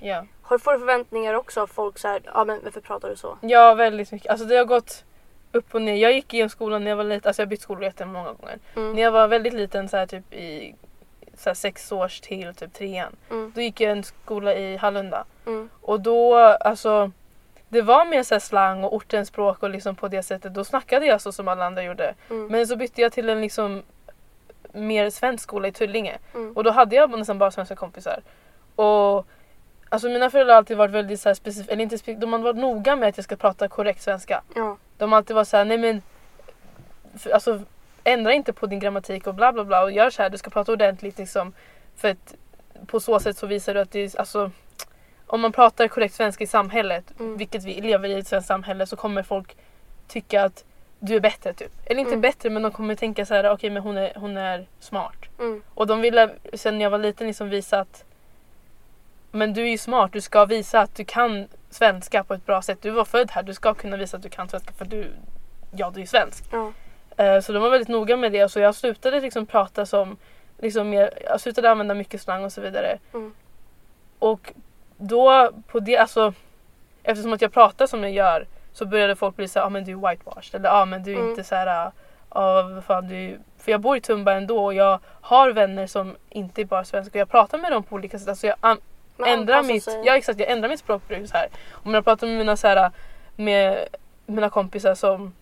Har 0.49 0.57
du 0.57 0.63
förväntningar 0.63 1.33
också 1.33 1.61
av 1.61 1.67
folk 1.67 1.97
så 1.97 2.07
här, 2.07 2.21
ja 2.25 2.45
men 2.45 2.59
varför 2.63 2.81
pratar 2.81 3.09
du 3.09 3.15
så? 3.15 3.37
Ja, 3.41 3.73
väldigt 3.73 4.11
mycket. 4.11 4.31
Alltså 4.31 4.45
det 4.45 4.57
har 4.57 4.65
gått 4.65 5.03
upp 5.51 5.75
och 5.75 5.81
ner. 5.81 5.95
Jag 5.95 6.13
gick 6.13 6.33
i 6.33 6.41
en 6.41 6.49
skola 6.49 6.79
när 6.79 6.89
jag 6.89 6.97
var 6.97 7.03
liten, 7.03 7.29
alltså 7.29 7.41
jag 7.41 7.45
har 7.45 7.49
bytt 7.49 7.61
skola 7.61 7.85
jättemånga 7.85 8.33
gånger. 8.33 8.59
Mm. 8.75 8.93
När 8.93 9.01
jag 9.01 9.11
var 9.11 9.27
väldigt 9.27 9.53
liten, 9.53 9.89
så 9.89 9.97
här, 9.97 10.07
typ 10.07 10.33
i 10.33 10.75
så 11.37 11.49
här, 11.49 11.53
sex 11.53 11.91
års 11.91 12.19
till 12.19 12.53
typ 12.55 12.73
trean. 12.73 13.15
Mm. 13.29 13.51
Då 13.55 13.61
gick 13.61 13.81
jag 13.81 13.91
en 13.91 14.03
skola 14.03 14.55
i 14.55 14.77
Hallunda. 14.77 15.25
Mm. 15.45 15.69
Och 15.81 15.99
då, 15.99 16.35
alltså 16.37 17.11
det 17.67 17.81
var 17.81 18.05
mer 18.05 18.23
så 18.23 18.39
slang 18.39 18.83
och 18.83 18.93
ortens 18.93 19.27
språk 19.27 19.63
och 19.63 19.69
liksom 19.69 19.95
på 19.95 20.07
det 20.07 20.23
sättet. 20.23 20.53
Då 20.53 20.63
snackade 20.63 21.05
jag 21.05 21.21
så 21.21 21.31
som 21.31 21.47
alla 21.47 21.65
andra 21.65 21.83
gjorde. 21.83 22.13
Mm. 22.29 22.47
Men 22.47 22.67
så 22.67 22.75
bytte 22.75 23.01
jag 23.01 23.11
till 23.11 23.29
en 23.29 23.41
liksom 23.41 23.83
mer 24.71 25.09
svensk 25.09 25.43
skola 25.43 25.67
i 25.67 25.71
Tullinge. 25.71 26.17
Mm. 26.33 26.53
Och 26.53 26.63
då 26.63 26.71
hade 26.71 26.95
jag 26.95 27.19
nästan 27.19 27.37
bara 27.37 27.51
svenska 27.51 27.75
kompisar. 27.75 28.21
Och 28.75 29.27
alltså 29.89 30.09
mina 30.09 30.29
föräldrar 30.29 30.53
har 30.53 30.57
alltid 30.57 30.77
varit 30.77 30.91
väldigt 30.93 31.19
så 31.21 31.35
specifika, 31.35 31.73
eller 31.73 31.83
inte 31.83 31.97
specifika, 31.97 32.19
de 32.21 32.33
har 32.33 32.39
varit 32.39 32.57
noga 32.57 32.95
med 32.95 33.09
att 33.09 33.17
jag 33.17 33.23
ska 33.23 33.35
prata 33.35 33.67
korrekt 33.67 34.01
svenska. 34.01 34.41
Ja. 34.55 34.77
De 34.97 35.11
har 35.11 35.17
alltid 35.17 35.35
varit 35.35 35.47
såhär, 35.47 35.65
nej 35.65 35.77
men 35.77 36.01
för, 37.17 37.29
alltså 37.31 37.61
ändra 38.03 38.33
inte 38.33 38.53
på 38.53 38.65
din 38.65 38.79
grammatik 38.79 39.27
och 39.27 39.35
bla 39.35 39.53
bla 39.53 39.63
bla 39.63 39.83
och 39.83 39.91
gör 39.91 40.09
så 40.09 40.21
här, 40.21 40.29
du 40.29 40.37
ska 40.37 40.49
prata 40.49 40.71
ordentligt 40.71 41.17
liksom. 41.17 41.53
För 41.95 42.09
att 42.11 42.35
på 42.87 42.99
så 42.99 43.19
sätt 43.19 43.37
så 43.37 43.47
visar 43.47 43.73
du 43.73 43.79
att 43.79 43.91
det 43.91 43.99
är, 43.99 44.19
alltså 44.19 44.51
om 45.27 45.41
man 45.41 45.51
pratar 45.51 45.87
korrekt 45.87 46.15
svenska 46.15 46.43
i 46.43 46.47
samhället, 46.47 47.03
Mm. 47.19 47.37
vilket 47.37 47.63
vi 47.63 47.81
lever 47.81 48.09
i 48.09 48.19
ett 48.19 48.27
svenskt 48.27 48.47
samhälle, 48.47 48.85
så 48.85 48.95
kommer 48.95 49.23
folk 49.23 49.57
tycka 50.07 50.43
att 50.43 50.65
du 50.99 51.15
är 51.15 51.19
bättre 51.19 51.53
typ. 51.53 51.71
Eller 51.85 51.99
inte 51.99 52.11
Mm. 52.11 52.21
bättre 52.21 52.49
men 52.49 52.61
de 52.63 52.71
kommer 52.71 52.95
tänka 52.95 53.25
så 53.25 53.33
här: 53.33 53.51
okej 53.51 53.69
men 53.69 53.83
hon 53.83 53.97
är, 53.97 54.13
hon 54.15 54.37
är 54.37 54.65
smart. 54.79 55.15
Mm. 55.39 55.61
Och 55.73 55.87
de 55.87 56.01
ville 56.01 56.29
sen 56.53 56.77
när 56.77 56.83
jag 56.85 56.89
var 56.89 56.97
liten 56.97 57.27
liksom 57.27 57.49
visa 57.49 57.79
att 57.79 58.05
men 59.31 59.53
du 59.53 59.61
är 59.63 59.69
ju 59.69 59.77
smart, 59.77 60.13
du 60.13 60.21
ska 60.21 60.45
visa 60.45 60.79
att 60.81 60.95
du 60.95 61.05
kan 61.05 61.47
svenska 61.69 62.23
på 62.23 62.33
ett 62.33 62.45
bra 62.45 62.61
sätt. 62.61 62.81
Du 62.81 62.89
var 62.89 63.05
född 63.05 63.31
här, 63.31 63.43
du 63.43 63.53
ska 63.53 63.73
kunna 63.73 63.97
visa 63.97 64.17
att 64.17 64.23
du 64.23 64.29
kan 64.29 64.49
svenska 64.49 64.71
för 64.73 64.85
du, 64.85 65.07
ja 65.71 65.91
du 65.95 66.01
är 66.01 66.05
svensk. 66.05 66.43
Ja. 66.51 66.71
Eh, 67.23 67.41
Så 67.41 67.51
de 67.53 67.63
var 67.63 67.69
väldigt 67.69 67.87
noga 67.89 68.17
med 68.17 68.31
det 68.31 68.49
så 68.49 68.59
jag 68.59 68.75
slutade 68.75 69.19
liksom 69.19 69.45
prata 69.45 69.85
som, 69.85 70.17
liksom 70.57 70.89
mer, 70.89 71.09
jag 71.23 71.41
slutade 71.41 71.71
använda 71.71 71.93
mycket 71.93 72.21
slang 72.21 72.43
och 72.43 72.51
så 72.53 72.61
vidare. 72.61 72.97
Mm. 73.13 73.33
Och 74.19 74.53
då 74.97 75.51
på 75.67 75.79
det, 75.79 75.97
alltså 75.97 76.33
eftersom 77.03 77.33
att 77.33 77.41
jag 77.41 77.51
pratar 77.53 77.87
som 77.87 78.03
jag 78.03 78.11
gör 78.11 78.45
så 78.73 78.85
började 78.85 79.15
folk 79.15 79.35
bli 79.35 79.47
såhär, 79.47 79.63
ja 79.63 79.67
ah, 79.67 79.69
men 79.69 79.85
du 79.85 79.91
är 79.91 80.09
whitewashed 80.09 80.55
eller 80.55 80.69
ja 80.69 80.81
ah, 80.81 80.85
men 80.85 81.03
du 81.03 81.11
är 81.11 81.15
Mm. 81.15 81.29
inte 81.29 81.43
såhär, 81.43 81.67
ja 81.67 81.91
ah, 82.29 82.61
vad 82.63 82.83
fan 82.83 83.07
du 83.07 83.15
är-" 83.15 83.39
För 83.57 83.71
jag 83.71 83.81
bor 83.81 83.97
i 83.97 84.01
Tumba 84.01 84.33
ändå 84.33 84.65
och 84.65 84.73
jag 84.73 84.99
har 85.21 85.51
vänner 85.51 85.87
som 85.87 86.15
inte 86.29 86.61
är 86.61 86.65
bara 86.65 86.83
svenska 86.85 87.11
och 87.11 87.21
jag 87.21 87.29
pratar 87.29 87.57
med 87.57 87.71
dem 87.71 87.83
på 87.83 87.95
olika 87.95 88.19
sätt. 88.19 88.27
Alltså 88.27 88.47
jag 88.47 88.55
ändrar 89.27 89.55
anpassar 89.55 89.73
mitt, 89.73 89.83
sig. 89.83 90.01
ja, 90.05 90.17
exakt, 90.17 90.39
jag 90.39 90.49
ändrar 90.49 90.69
mitt 90.69 90.79
språkbruk 90.79 91.29
så 91.29 91.37
här. 91.37 91.47
Om 91.71 91.93
jag 91.93 92.03
pratar 92.03 92.27
med 92.27 92.37
mina, 92.37 92.57
så 92.57 92.67
här, 92.67 92.91
med 93.35 93.87
mina 94.25 94.49
kompisar 94.49 94.95
som 94.95 95.33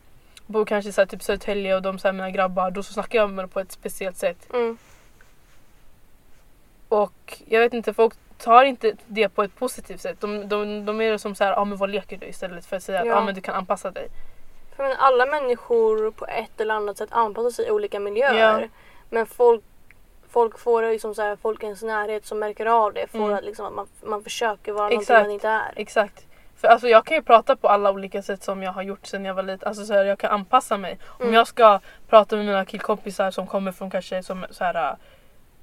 bor 0.45 0.65
kanske 0.65 0.91
så 0.91 1.01
här, 1.01 1.05
typ 1.05 1.23
Södertälje 1.23 1.75
och 1.75 1.81
de 1.81 1.99
så 1.99 2.07
här, 2.07 2.13
mina 2.13 2.31
grabbar, 2.31 2.71
då 2.71 2.83
så 2.83 2.93
snackar 2.93 3.19
jag 3.19 3.29
med 3.29 3.43
dem 3.43 3.49
på 3.49 3.59
ett 3.59 3.71
speciellt 3.71 4.17
sätt. 4.17 4.53
Mm. 4.53 4.77
Och 6.89 7.41
jag 7.47 7.59
vet 7.59 7.73
inte, 7.73 7.93
folk 7.93 8.13
tar 8.37 8.63
inte 8.63 8.93
det 9.07 9.29
på 9.29 9.43
ett 9.43 9.55
positivt 9.55 10.01
sätt. 10.01 10.21
De, 10.21 10.49
de, 10.49 10.85
de 10.85 11.01
är 11.01 11.17
som 11.17 11.35
så 11.35 11.43
här, 11.43 11.59
ah, 11.59 11.65
men 11.65 11.77
vad 11.77 11.89
leker 11.89 12.17
du? 12.17 12.25
Istället 12.25 12.65
för 12.65 12.75
att 12.75 12.83
säga 12.83 12.99
att 12.99 13.07
Ja. 13.07 13.15
ah, 13.15 13.25
men 13.25 13.35
du 13.35 13.41
kan 13.41 13.55
anpassa 13.55 13.91
dig. 13.91 14.07
För 14.75 14.83
men 14.83 14.97
alla 14.97 15.25
människor 15.25 16.11
på 16.11 16.25
ett 16.25 16.61
eller 16.61 16.75
annat 16.75 16.97
sätt 16.97 17.09
anpassar 17.11 17.49
sig 17.49 17.67
i 17.67 17.71
olika 17.71 17.99
miljöer. 17.99 18.61
Ja. 18.61 18.67
Men 19.09 19.25
folk, 19.25 19.63
folk 20.29 20.59
får 20.59 20.81
det 20.81 20.91
liksom 20.91 21.15
så 21.15 21.21
här, 21.21 21.35
folkens 21.35 21.81
närhet 21.83 22.25
som 22.25 22.39
märker 22.39 22.65
av 22.65 22.93
det. 22.93 23.07
Får 23.07 23.19
Mm. 23.19 23.33
att, 23.33 23.43
liksom, 23.43 23.65
att 23.65 23.73
man, 23.73 23.87
man 24.03 24.23
försöker 24.23 24.71
vara 24.71 24.83
någonting 24.83 25.01
Exakt. 25.01 25.21
man 25.23 25.31
inte 25.31 25.47
är. 25.49 25.73
Exakt. 25.75 26.23
För 26.57 26.67
alltså 26.67 26.87
jag 26.87 27.05
kan 27.05 27.17
ju 27.17 27.23
prata 27.23 27.55
på 27.55 27.67
alla 27.67 27.91
olika 27.91 28.21
sätt 28.21 28.43
som 28.43 28.63
jag 28.63 28.71
har 28.71 28.81
gjort 28.81 29.05
sen 29.05 29.25
jag 29.25 29.33
var 29.33 29.43
liten. 29.43 29.67
Alltså 29.67 29.85
så 29.85 29.93
här, 29.93 30.05
jag 30.05 30.19
kan 30.19 30.31
anpassa 30.31 30.77
mig. 30.77 30.99
Mm. 31.19 31.27
Om 31.27 31.33
jag 31.33 31.47
ska 31.47 31.79
prata 32.09 32.35
med 32.35 32.45
mina 32.45 32.65
killkompisar 32.65 33.31
som 33.31 33.47
kommer 33.47 33.71
från 33.71 33.89
kanske 33.91 34.23
som 34.23 34.45
så 34.51 34.63
här, 34.63 34.95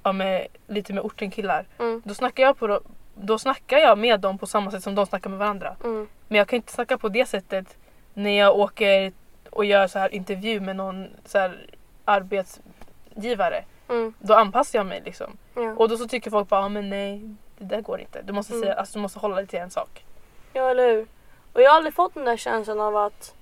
ja, 0.02 0.12
med, 0.12 0.46
lite 0.66 0.92
med 0.92 1.04
orten 1.04 1.30
killar. 1.30 1.66
Mm. 1.78 2.02
Då 2.04 2.14
snackar, 2.14 2.42
jag 2.42 2.58
på, 2.58 2.80
då 3.14 3.38
snackar 3.38 3.78
jag 3.78 3.98
med 3.98 4.20
dem 4.20 4.38
på 4.38 4.46
samma 4.46 4.70
sätt 4.70 4.82
som 4.82 4.94
de 4.94 5.06
snackar 5.06 5.30
med 5.30 5.38
varandra. 5.38 5.76
Mm. 5.84 6.08
Men 6.28 6.38
jag 6.38 6.48
kan 6.48 6.56
inte 6.56 6.72
snacka 6.72 6.98
på 6.98 7.08
det 7.08 7.26
sättet 7.26 7.76
när 8.14 8.38
jag 8.38 8.58
åker 8.58 9.12
och 9.50 9.64
gör 9.64 9.86
så 9.86 9.98
här 9.98 10.14
intervju 10.14 10.60
med 10.60 10.76
någon 10.76 11.08
så 11.24 11.38
här 11.38 11.66
arbetsgivare. 12.04 13.64
Mm. 13.88 14.14
Då 14.18 14.34
anpassar 14.34 14.78
jag 14.78 14.86
mig 14.86 15.02
liksom. 15.04 15.36
Ja. 15.54 15.74
Och 15.76 15.88
då 15.88 15.96
så 15.96 16.08
tycker 16.08 16.30
folk 16.30 16.48
bara, 16.48 16.64
ah, 16.64 16.68
men 16.68 16.90
nej 16.90 17.34
det 17.58 17.64
där 17.64 17.80
går 17.80 18.00
inte. 18.00 18.22
Du 18.22 18.32
måste, 18.32 18.52
Mm. 18.52 18.62
säga, 18.62 18.74
alltså, 18.74 18.98
du 18.98 19.02
måste 19.02 19.18
hålla 19.18 19.36
dig 19.36 19.46
till 19.46 19.58
en 19.58 19.70
sak. 19.70 20.04
ja, 20.52 20.70
eller 20.70 20.92
hur? 20.92 21.06
Och 21.52 21.62
jag 21.62 21.70
har 21.70 21.76
aldrig 21.76 21.94
fått 21.94 22.14
den 22.14 22.24
där 22.24 22.36
känslan 22.36 22.80
av 22.80 22.96
att 22.96 23.34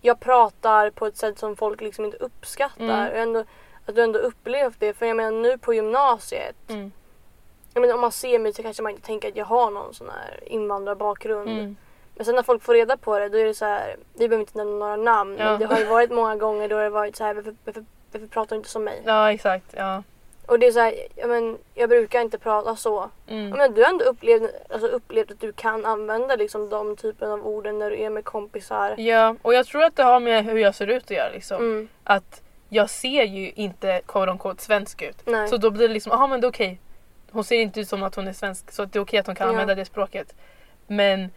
jag 0.00 0.20
pratar 0.20 0.90
på 0.90 1.06
ett 1.06 1.16
sätt 1.16 1.38
som 1.38 1.56
folk 1.56 1.80
liksom 1.80 2.04
inte 2.04 2.16
uppskattar. 2.16 3.06
Mm. 3.10 3.22
Ändå, 3.22 3.44
att 3.86 3.94
du 3.94 4.02
ändå 4.02 4.18
upplevt 4.18 4.80
det. 4.80 4.92
För 4.94 5.06
jag 5.06 5.16
menar 5.16 5.30
nu 5.30 5.58
på 5.58 5.74
gymnasiet. 5.74 6.56
Mm. 6.68 6.92
Jag 7.74 7.80
menar, 7.80 7.94
om 7.94 8.00
man 8.00 8.12
ser 8.12 8.38
mig 8.38 8.52
så 8.52 8.62
kanske 8.62 8.82
man 8.82 8.92
inte 8.92 9.06
tänker 9.06 9.28
att 9.28 9.36
jag 9.36 9.44
har 9.44 9.70
någon 9.70 9.94
sån 9.94 10.08
här 10.10 10.40
invandrarbakgrund. 10.46 11.48
Mm. 11.48 11.76
Men 12.14 12.24
sen 12.24 12.34
när 12.34 12.42
folk 12.42 12.62
får 12.62 12.74
reda 12.74 12.96
på 12.96 13.18
det 13.18 13.28
då 13.28 13.38
är 13.38 13.44
det 13.44 13.54
så 13.54 13.64
här. 13.64 13.96
Vi 14.14 14.28
behöver 14.28 14.40
inte 14.42 14.58
nämna 14.58 14.74
några 14.76 14.96
namn. 14.96 15.36
Ja. 15.38 15.44
Men 15.50 15.58
det 15.60 15.66
har 15.66 15.78
ju 15.78 15.84
varit 15.86 16.10
många 16.10 16.36
gånger 16.36 16.68
då 16.68 16.78
det 16.78 16.90
varit 16.90 17.16
så 17.16 17.24
här. 17.24 17.34
Varför, 17.34 17.54
varför, 17.64 17.84
varför 18.12 18.26
pratar 18.26 18.50
du 18.50 18.56
inte 18.56 18.68
som 18.68 18.84
mig? 18.84 19.02
Ja 19.04 19.32
exakt. 19.32 19.64
Ja. 19.76 20.02
Och 20.46 20.58
det 20.58 20.66
är 20.66 20.72
så 20.72 20.80
här. 20.80 20.94
Ja, 21.14 21.26
men, 21.26 21.58
jag 21.74 21.88
brukar 21.88 22.20
inte 22.20 22.38
prata 22.38 22.76
så. 22.76 23.10
Mm. 23.28 23.48
Ja, 23.48 23.56
men 23.56 23.74
du 23.74 23.82
har 23.82 23.90
ändå 23.90 24.04
upplevt, 24.04 24.50
alltså, 24.70 24.86
upplevt 24.88 25.30
att 25.30 25.40
du 25.40 25.52
kan 25.52 25.84
använda 25.86 26.36
liksom, 26.36 26.68
de 26.68 26.96
typen 26.96 27.30
av 27.30 27.46
orden 27.46 27.78
när 27.78 27.90
du 27.90 28.00
är 28.00 28.10
med 28.10 28.24
kompisar. 28.24 28.94
ja 29.00 29.36
och 29.42 29.54
jag 29.54 29.66
tror 29.66 29.82
att 29.84 29.96
det 29.96 30.02
har 30.02 30.20
med 30.20 30.44
hur 30.44 30.58
jag 30.58 30.74
ser 30.74 30.86
ut 30.86 31.04
att 31.04 31.10
göra. 31.10 31.30
Liksom. 31.32 31.56
Mm. 31.56 31.88
Att 32.04 32.42
jag 32.68 32.90
ser 32.90 33.22
ju 33.24 33.50
inte 33.50 34.00
quote 34.06 34.30
on 34.30 34.38
quote 34.38 34.62
svensk 34.62 35.02
ut. 35.02 35.16
Nej. 35.26 35.48
Så 35.48 35.56
då 35.56 35.70
blir 35.70 35.88
det 35.88 35.94
liksom, 35.94 36.10
jaha 36.12 36.26
men 36.26 36.40
det 36.40 36.46
är 36.46 36.50
okej. 36.50 36.80
Hon 37.30 37.44
ser 37.44 37.56
inte 37.60 37.80
ut 37.80 37.88
som 37.88 38.02
att 38.02 38.14
hon 38.14 38.28
är 38.28 38.32
svensk 38.32 38.70
så 38.72 38.84
det 38.84 38.98
är 38.98 39.00
okej 39.02 39.20
att 39.20 39.26
hon 39.26 39.36
kan 39.36 39.46
Ja. 39.46 39.50
använda 39.50 39.74
det 39.74 39.84
språket. 39.84 40.34
Men 40.86 41.30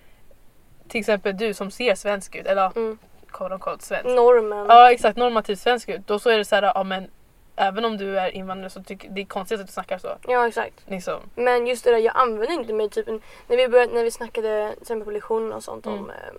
till 0.87 0.99
exempel 0.99 1.37
du 1.37 1.53
som 1.53 1.71
ser 1.71 1.95
svensk 1.95 2.35
ut, 2.35 2.45
eller 2.45 2.71
Mm. 2.77 2.97
Quote 3.31 3.53
on 3.53 3.59
quote 3.59 3.83
svensk. 3.83 4.05
Normen. 4.05 4.65
Ja 4.69 4.91
exakt, 4.91 5.17
normativt 5.17 5.59
svensk 5.59 5.89
ut. 5.89 6.07
Då 6.07 6.19
så 6.19 6.29
är 6.29 6.37
det 6.37 6.45
så 6.45 6.55
här, 6.55 6.63
ja 6.75 6.83
men 6.83 7.07
även 7.55 7.85
om 7.85 7.97
du 7.97 8.19
är 8.19 8.29
invandrare 8.35 8.69
så 8.69 8.83
tycker 8.83 9.09
det 9.09 9.21
är 9.21 9.25
konstigt 9.25 9.59
att 9.59 9.65
du 9.67 9.71
snackar 9.73 9.97
så. 9.97 10.07
Ja 10.27 10.47
exakt. 10.47 10.73
Liksom. 10.87 11.19
Men 11.35 11.67
just 11.67 11.83
det 11.83 11.91
där, 11.91 11.97
jag 11.97 12.15
använder 12.17 12.53
inte 12.53 12.73
mig 12.73 12.89
typ 12.89 13.07
när 13.47 13.57
vi 13.57 13.67
började, 13.67 13.93
när 13.93 14.03
vi 14.03 14.11
snackade 14.11 14.69
till 14.73 14.81
exempel 14.81 15.05
på 15.05 15.11
lektionen 15.11 15.53
och 15.53 15.63
sånt 15.63 15.87
om, 15.87 15.93
Mm. 15.93 16.09
ehm, 16.09 16.35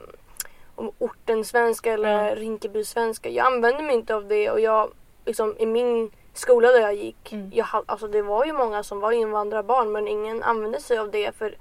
om 0.74 0.92
orten 0.98 1.44
svenska 1.44 1.92
eller 1.92 2.24
Ja. 2.28 2.34
Rinkeby 2.34 2.84
svenska. 2.84 3.28
Jag 3.28 3.46
använde 3.46 3.82
mig 3.82 3.94
inte 3.94 4.14
av 4.14 4.26
det 4.28 4.50
och 4.50 4.60
jag 4.60 4.90
liksom 5.24 5.56
i 5.58 5.66
min 5.66 6.10
skola 6.34 6.68
där 6.68 6.80
jag 6.80 6.94
gick, 6.94 7.32
Mm. 7.32 7.50
jag, 7.54 7.66
alltså 7.86 8.08
det 8.08 8.22
var 8.22 8.44
ju 8.44 8.52
många 8.52 8.82
som 8.82 9.00
var 9.00 9.12
invandrarbarn 9.12 9.92
men 9.92 10.08
ingen 10.08 10.42
använde 10.42 10.80
sig 10.80 10.98
av 10.98 11.10
det 11.10 11.36
för 11.36 11.54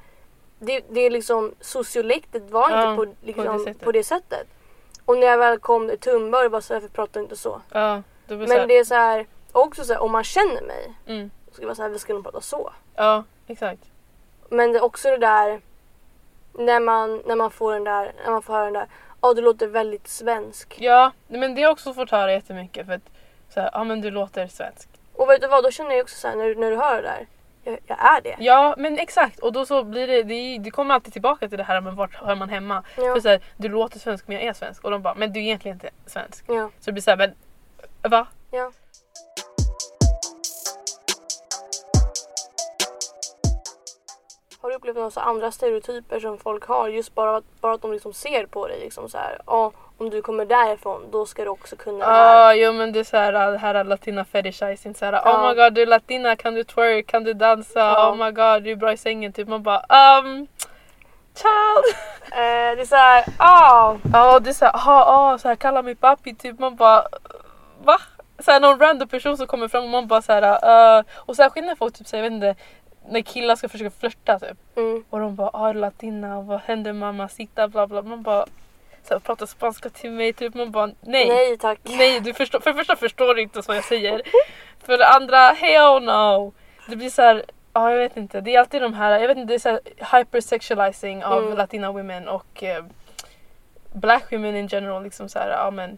det, 0.60 0.82
det 0.90 1.00
är 1.02 1.10
liksom 1.10 1.54
sociolektet 1.60 2.50
var 2.50 2.70
Ja, 2.72 2.92
inte 2.92 3.06
på, 3.06 3.12
på 3.12 3.16
liksom, 3.26 3.58
det 3.58 3.64
sättet. 3.64 3.82
på 3.84 3.92
det 3.92 4.04
sättet. 4.04 4.48
Och 5.10 5.18
när 5.18 5.28
jag 5.28 5.38
väl 5.38 5.60
kom 5.60 5.88
till 5.88 6.00
Tumba 6.00 6.50
var 6.50 6.62
så 6.62 6.74
här, 6.74 6.82
varför 6.82 6.94
pratar 6.94 7.20
du 7.20 7.24
inte 7.24 7.36
så? 7.36 7.62
Ja, 7.72 8.02
det 8.28 8.34
så 8.34 8.40
här, 8.40 8.48
Men 8.48 8.68
det 8.68 8.78
är 8.78 8.84
så 8.84 8.96
här, 8.96 9.28
också 9.52 9.84
så 9.84 9.94
här, 9.94 10.02
om 10.02 10.12
man 10.12 10.24
känner 10.24 10.62
mig 10.62 10.94
mm, 11.08 11.32
så 11.48 11.54
ska 11.54 11.62
det 11.62 11.66
vara 11.66 11.76
så 11.76 11.82
här, 11.82 11.90
vi 11.90 12.00
ska 12.00 12.14
nog 12.14 12.24
prata 12.24 12.42
så. 12.42 12.74
Ja 12.96 13.24
exakt. 13.48 13.82
Men 14.50 14.72
det 14.72 14.80
är 14.80 14.84
också 14.84 15.10
det 15.10 15.18
där 15.18 15.62
när 16.54 16.80
man, 16.80 17.22
när 17.26 17.36
man 17.36 17.52
får 17.52 17.74
den 17.74 17.84
där, 17.84 18.14
när 18.24 18.32
man 18.32 18.42
får 18.42 18.54
höra 18.54 18.64
den 18.64 18.74
där, 18.74 18.88
ja 19.22 19.34
du 19.34 19.42
låter 19.42 19.68
väldigt 19.68 20.08
svensk. 20.08 20.78
Ja 20.80 21.12
men 21.28 21.56
det 21.56 21.62
har 21.62 21.68
jag 21.68 21.72
också 21.72 21.94
fått 21.94 22.12
höra 22.12 22.32
jättemycket 22.32 22.86
för 22.86 22.94
att 22.94 23.10
så 23.54 23.60
här, 23.60 23.70
ja 23.74 23.84
men 23.84 24.02
du 24.02 24.12
låter 24.12 24.48
svensk. 24.48 24.90
Och 25.14 25.30
vet 25.30 25.42
du 25.42 25.48
vad, 25.48 25.64
då 25.64 25.72
känner 25.72 25.92
jag 25.92 26.04
också 26.04 26.16
så 26.16 26.28
här, 26.28 26.36
när, 26.36 26.56
när 26.56 26.72
du 26.72 26.78
hör 26.78 26.96
det 26.96 27.02
där, 27.02 27.28
jag, 27.88 28.00
är 28.00 28.22
det. 28.22 28.36
Ja 28.40 28.76
men 28.78 29.00
exakt 29.00 29.40
och 29.40 29.54
då 29.54 29.66
så 29.66 29.84
blir 29.84 30.08
det, 30.08 30.24
det, 30.24 30.58
det 30.58 30.72
kommer 30.72 30.94
alltid 30.94 31.14
tillbaka 31.14 31.50
till 31.50 31.58
det 31.58 31.64
här 31.64 31.82
med 31.82 31.94
vart 31.94 32.16
hör 32.16 32.36
man 32.36 32.50
hemma. 32.50 32.84
Ja. 32.98 33.14
För 33.14 33.20
så 33.20 33.30
här, 33.30 33.42
du 33.58 33.70
låter 33.70 34.00
svensk 34.00 34.28
men 34.28 34.38
jag 34.38 34.46
är 34.46 34.54
svensk 34.54 34.84
och 34.84 34.92
de 34.92 35.02
bara 35.02 35.16
men 35.16 35.34
du 35.34 35.40
är 35.40 35.44
egentligen 35.44 35.76
inte 35.76 35.90
svensk. 36.06 36.46
Ja. 36.48 36.70
Så 36.80 36.86
det 36.86 36.92
blir 36.92 37.02
såhär 37.02 37.34
va? 38.02 38.28
ja. 38.52 38.72
Har 44.70 44.72
du 44.74 44.78
upplevt 44.78 44.96
några 44.96 45.22
andra 45.22 45.52
stereotyper 45.52 46.20
som 46.20 46.38
folk 46.38 46.66
har 46.68 46.88
just 46.88 47.16
bara 47.16 47.42
bara 47.62 47.74
att 47.74 47.82
de 47.82 47.94
liksom 47.94 48.14
ser 48.14 48.46
på 48.46 48.68
dig 48.68 48.80
liksom 48.80 49.10
så 49.10 49.18
här, 49.18 49.42
ja 49.46 49.72
om 49.98 50.10
du 50.10 50.22
kommer 50.22 50.46
därifrån 50.46 51.02
då 51.12 51.26
ska 51.26 51.44
du 51.44 51.50
också 51.50 51.76
kunna 51.76 51.98
det 51.98 52.04
Ja 52.12 52.12
här. 52.18 52.54
jo 52.54 52.74
men 52.74 52.92
det 52.92 53.00
är 53.00 53.04
såhär 53.04 53.32
det 53.52 53.58
här 53.58 53.84
latina 53.84 54.26
fetishizing 54.26 54.96
såhär 54.96 55.14
Ja. 55.14 55.22
oh 55.44 55.50
my 55.50 55.56
god 55.56 55.74
du 55.74 55.82
är 55.82 55.86
latina 55.86 56.36
kan 56.36 56.54
du 56.54 56.64
twerk 56.64 57.08
kan 57.08 57.24
du 57.24 57.34
dansa 57.34 57.80
Ja. 57.80 58.10
oh 58.12 58.16
my 58.26 58.32
god 58.32 58.64
du 58.64 58.72
är 58.72 58.76
bra 58.76 58.92
i 58.94 58.98
sängen 58.98 59.34
typ 59.34 59.48
man 59.48 59.64
bara 59.64 60.20
um 60.20 60.48
child. 61.36 61.96
Eh, 62.32 62.76
det 62.76 62.82
är 62.82 62.86
så 62.86 62.96
här, 62.96 63.26
ah, 63.38 63.96
Ja 64.14 64.40
det 64.40 64.50
är 64.50 64.54
såhär 64.54 64.74
ha 64.74 65.06
ah 65.06 65.38
så 65.38 65.48
här 65.48 65.56
kalla 65.56 65.82
mig 65.82 65.96
papi 65.96 66.36
typ 66.36 66.60
man 66.60 66.76
bara 66.76 67.04
va? 67.84 67.98
Såhär 68.40 68.60
någon 68.60 68.80
random 68.80 69.08
person 69.08 69.38
som 69.38 69.48
kommer 69.48 69.68
fram 69.68 69.84
och 69.84 69.90
man 69.90 70.08
bara 70.08 70.22
såhär 70.22 70.44
uh, 71.00 71.04
och 71.16 71.36
särskilt 71.36 71.68
när 71.68 71.76
folk 71.76 71.94
typ 71.98 72.08
säger 72.08 72.24
jag 72.24 72.30
vet 72.32 72.36
inte 72.44 72.62
när 73.10 73.22
killar 73.22 73.56
ska 73.56 73.70
försöka 73.70 73.92
flirta 73.92 74.40
typ 74.40 74.58
mm, 74.78 75.04
och 75.10 75.20
de 75.20 75.36
bara 75.36 75.50
ah 75.54 75.74
latina 75.74 76.42
vad 76.42 76.60
händer 76.60 76.94
mamma 76.94 77.28
sitta 77.30 77.68
bla 77.68 77.88
bla 77.88 78.02
man 78.02 78.22
bara 78.24 78.46
så 79.04 79.14
här, 79.14 79.20
prata 79.20 79.48
spanska 79.48 79.90
till 79.90 80.12
mig 80.12 80.34
typ 80.34 80.54
man 80.54 80.72
bara 80.72 80.86
nej 81.02 81.28
nej 81.28 81.58
tack. 81.58 81.80
Nej, 81.84 82.20
du 82.20 82.34
förstår, 82.34 82.60
för 82.60 82.70
det 82.72 82.78
första 82.78 82.96
förstår 82.96 83.36
du 83.36 83.42
inte 83.42 83.62
vad 83.68 83.78
jag 83.78 83.84
säger. 83.84 84.22
För 84.80 84.98
det 84.98 85.08
andra, 85.08 85.38
hell 85.38 86.04
no. 86.04 86.54
Det 86.90 86.96
blir 86.96 87.10
så 87.10 87.22
här, 87.22 87.44
ja 87.74 87.92
jag 87.92 87.98
vet 87.98 88.18
inte. 88.18 88.42
Det 88.42 88.56
är 88.56 88.60
alltid 88.60 88.82
de 88.82 88.94
här, 88.94 89.20
jag 89.20 89.28
vet 89.28 89.38
inte, 89.38 89.54
det 89.54 89.56
är 89.56 89.60
så 89.60 89.80
här 90.00 90.20
hypersexualizing 90.20 91.24
av 91.24 91.44
Mm. 91.44 91.58
latina 91.58 91.92
women 91.92 92.28
och 92.28 92.64
eh, 92.64 92.84
black 93.94 94.32
women 94.32 94.56
in 94.56 94.68
general. 94.68 95.04
Liksom 95.04 95.30
så 95.30 95.40
här, 95.40 95.50
ja 95.50 95.72
men 95.72 95.98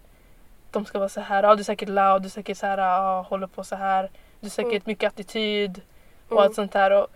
de 0.72 0.86
ska 0.86 1.00
vara 1.00 1.10
så 1.10 1.22
här, 1.22 1.44
ja 1.44 1.56
du 1.56 1.60
är 1.60 1.64
säkert 1.64 1.90
loud, 1.90 2.22
du 2.22 2.26
är 2.26 2.30
säkert 2.30 2.58
så 2.58 2.66
här, 2.66 2.78
ja 2.78 3.22
håller 3.30 3.48
på 3.48 3.64
så 3.64 3.76
här. 3.76 4.10
Du 4.40 4.46
är 4.48 4.52
säkert 4.52 4.72
Mm. 4.72 4.82
mycket 4.86 5.08
attityd 5.14 5.82
och 6.32 6.38
Mm. 6.38 6.44
allt 6.44 6.56
sånt 6.56 6.72
där. 6.72 6.92
Och 6.92 7.08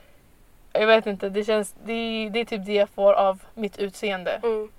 jag 0.73 0.87
vet 0.87 1.05
inte, 1.07 1.29
det 1.29 1.43
känns, 1.43 1.75
det, 1.83 2.29
det 2.33 2.39
är 2.39 2.45
typ 2.45 2.65
det 2.65 2.73
jag 2.73 2.89
får 2.89 3.13
av 3.13 3.39
mitt 3.53 3.77
utseende. 3.77 4.39
Mm, 4.43 4.69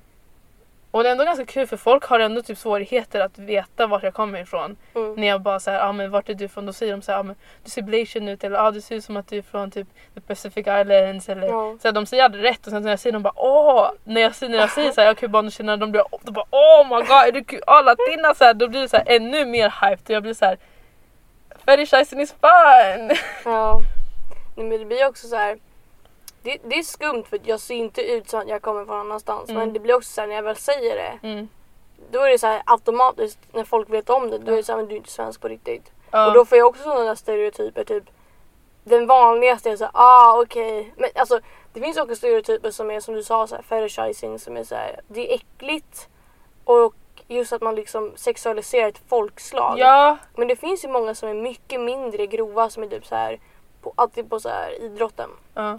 Och 0.91 1.03
det 1.03 1.09
är 1.09 1.13
ändå 1.13 1.25
ganska 1.25 1.45
kul 1.45 1.67
för 1.67 1.77
folk 1.77 2.05
har 2.05 2.21
ändå 2.21 2.43
typ 2.43 2.59
svårigheter 2.59 3.21
att 3.21 3.39
veta 3.39 3.87
vart 3.87 4.03
jag 4.03 4.15
kommer 4.15 4.41
ifrån. 4.41 4.77
mm. 4.95 5.15
När 5.15 5.27
jag 5.27 5.41
bara 5.41 5.61
säger 5.61 5.81
ah, 5.81 5.93
men 5.93 6.11
vart 6.11 6.29
är 6.29 6.35
du 6.35 6.45
ifrån? 6.45 6.67
Då 6.67 6.73
säger 6.73 6.93
de 6.93 7.03
så 7.03 7.13
här, 7.13 7.19
ah, 7.19 7.23
men 7.23 7.37
du 7.65 7.71
ser 7.71 7.83
blasian 7.83 8.29
ut 8.29 8.45
eller 8.45 8.59
ah, 8.67 8.71
du 8.71 8.81
ser 8.81 8.95
ut 8.97 9.05
som 9.05 9.17
att 9.17 9.29
du 9.29 9.39
är 9.39 9.43
från 9.43 9.71
typ 9.71 9.87
the 10.15 10.21
Pacific 10.21 10.67
Islands 10.67 11.29
eller 11.29 11.47
Ja. 11.47 11.77
så 11.83 11.89
här, 11.89 11.93
de 11.93 12.07
säger 12.07 12.25
aldrig 12.25 12.45
rätt 12.45 12.67
och 12.67 12.73
sen 12.73 12.83
när 12.83 12.91
jag 12.91 12.99
säger 13.01 13.13
de 13.13 13.23
bara 13.23 13.35
åh 13.37 13.91
när 14.05 14.21
jag, 14.21 14.33
när 14.41 14.59
jag 14.59 14.71
säger 14.71 14.93
så 14.93 15.01
här, 15.01 15.09
jag 15.09 15.19
kubaner 15.19 15.77
de 15.77 15.91
blir 15.93 16.03
de 16.23 16.33
bara 16.33 16.47
oh 16.51 16.85
my 16.89 16.95
god 17.07 17.11
är 17.11 17.33
du 17.33 17.61
ah, 17.67 17.81
latina 17.83 18.35
så 18.35 18.45
här, 18.45 18.55
då 18.55 18.69
blir 18.69 18.81
det 18.81 18.89
så 18.89 18.97
här, 18.97 19.05
ännu 19.09 19.45
mer 19.47 19.75
hyped 19.81 20.05
och 20.05 20.11
jag 20.11 20.23
blir 20.23 20.35
så 20.35 20.45
här 20.45 20.59
fetishizing 21.65 22.21
is 22.21 22.33
fun. 22.41 23.11
Ja. 23.45 23.81
Men 24.57 24.71
det 24.71 24.85
blir 24.85 25.07
också 25.07 25.29
så 25.29 25.37
här. 25.37 25.59
Det, 26.43 26.59
det 26.65 26.79
är 26.79 26.83
skumt 26.83 27.25
för 27.31 27.41
jag 27.45 27.61
ser 27.61 27.75
inte 27.75 28.03
ut 28.03 28.29
som 28.29 28.41
att 28.41 28.49
jag 28.49 28.63
kommer 28.63 28.85
från 28.85 29.01
annanstans. 29.01 29.49
Mm. 29.49 29.61
Men 29.61 29.73
det 29.73 29.81
blir 29.81 29.95
också 29.95 30.13
så 30.13 30.21
här 30.21 30.29
när 30.29 30.35
jag 30.35 30.43
väl 30.43 30.57
säger 30.57 30.97
det. 30.97 31.29
Mm. 31.29 31.49
Då 32.11 32.21
är 32.21 32.31
det 32.31 32.39
så 32.39 32.47
här 32.47 32.63
automatiskt 32.67 33.39
när 33.53 33.65
folk 33.65 33.91
vet 33.91 34.11
om 34.11 34.31
det. 34.31 34.39
Då 34.39 34.53
är 34.53 34.57
det 34.57 34.63
så 34.63 34.73
här, 34.73 34.77
men 34.77 34.87
du 34.87 34.95
är 34.95 34.97
inte 34.97 35.11
svensk 35.11 35.41
på 35.41 35.49
riktigt. 35.49 35.93
Ja. 36.11 36.27
Och 36.27 36.35
då 36.35 36.45
får 36.45 36.59
jag 36.59 36.67
också 36.67 36.83
sådana 36.83 37.05
där 37.05 37.15
stereotyper. 37.15 37.85
Typ 37.85 38.05
den 38.85 39.07
vanligaste 39.07 39.71
är 39.71 39.77
så 39.77 39.85
här, 39.85 39.91
ah 39.95 40.41
okej. 40.43 40.93
Men 40.97 41.11
alltså 41.15 41.41
det 41.73 41.81
finns 41.81 41.97
också 41.97 42.17
stereotyper 42.17 42.71
som 42.71 42.91
är 42.91 43.01
som 43.01 43.15
du 43.15 43.23
sa 43.23 43.47
så 43.47 43.55
här, 43.55 43.63
fetishizing 43.63 44.39
som 44.39 44.57
är 44.57 44.65
så 44.65 44.75
här, 44.75 45.01
det 45.09 45.33
är 45.33 45.35
äckligt. 45.35 46.09
Och 46.65 46.95
just 47.29 47.53
att 47.53 47.63
man 47.63 47.75
liksom 47.75 48.13
sexualiserar 48.17 48.89
ett 48.89 49.03
folkslag. 49.09 49.79
ja, 49.79 50.19
Men 50.35 50.49
det 50.49 50.57
finns 50.57 50.85
ju 50.85 50.89
många 50.89 51.15
som 51.15 51.29
är 51.29 51.35
mycket 51.35 51.81
mindre 51.81 52.27
grova 52.27 52.71
som 52.71 52.83
är 52.83 52.87
typ 52.89 53.07
så 53.07 53.15
här 53.15 53.39
på, 53.87 54.03
alltid 54.03 54.31
på 54.31 54.41
så 54.41 54.49
här 54.49 54.83
idrotten. 54.83 55.31
ja. 55.55 55.79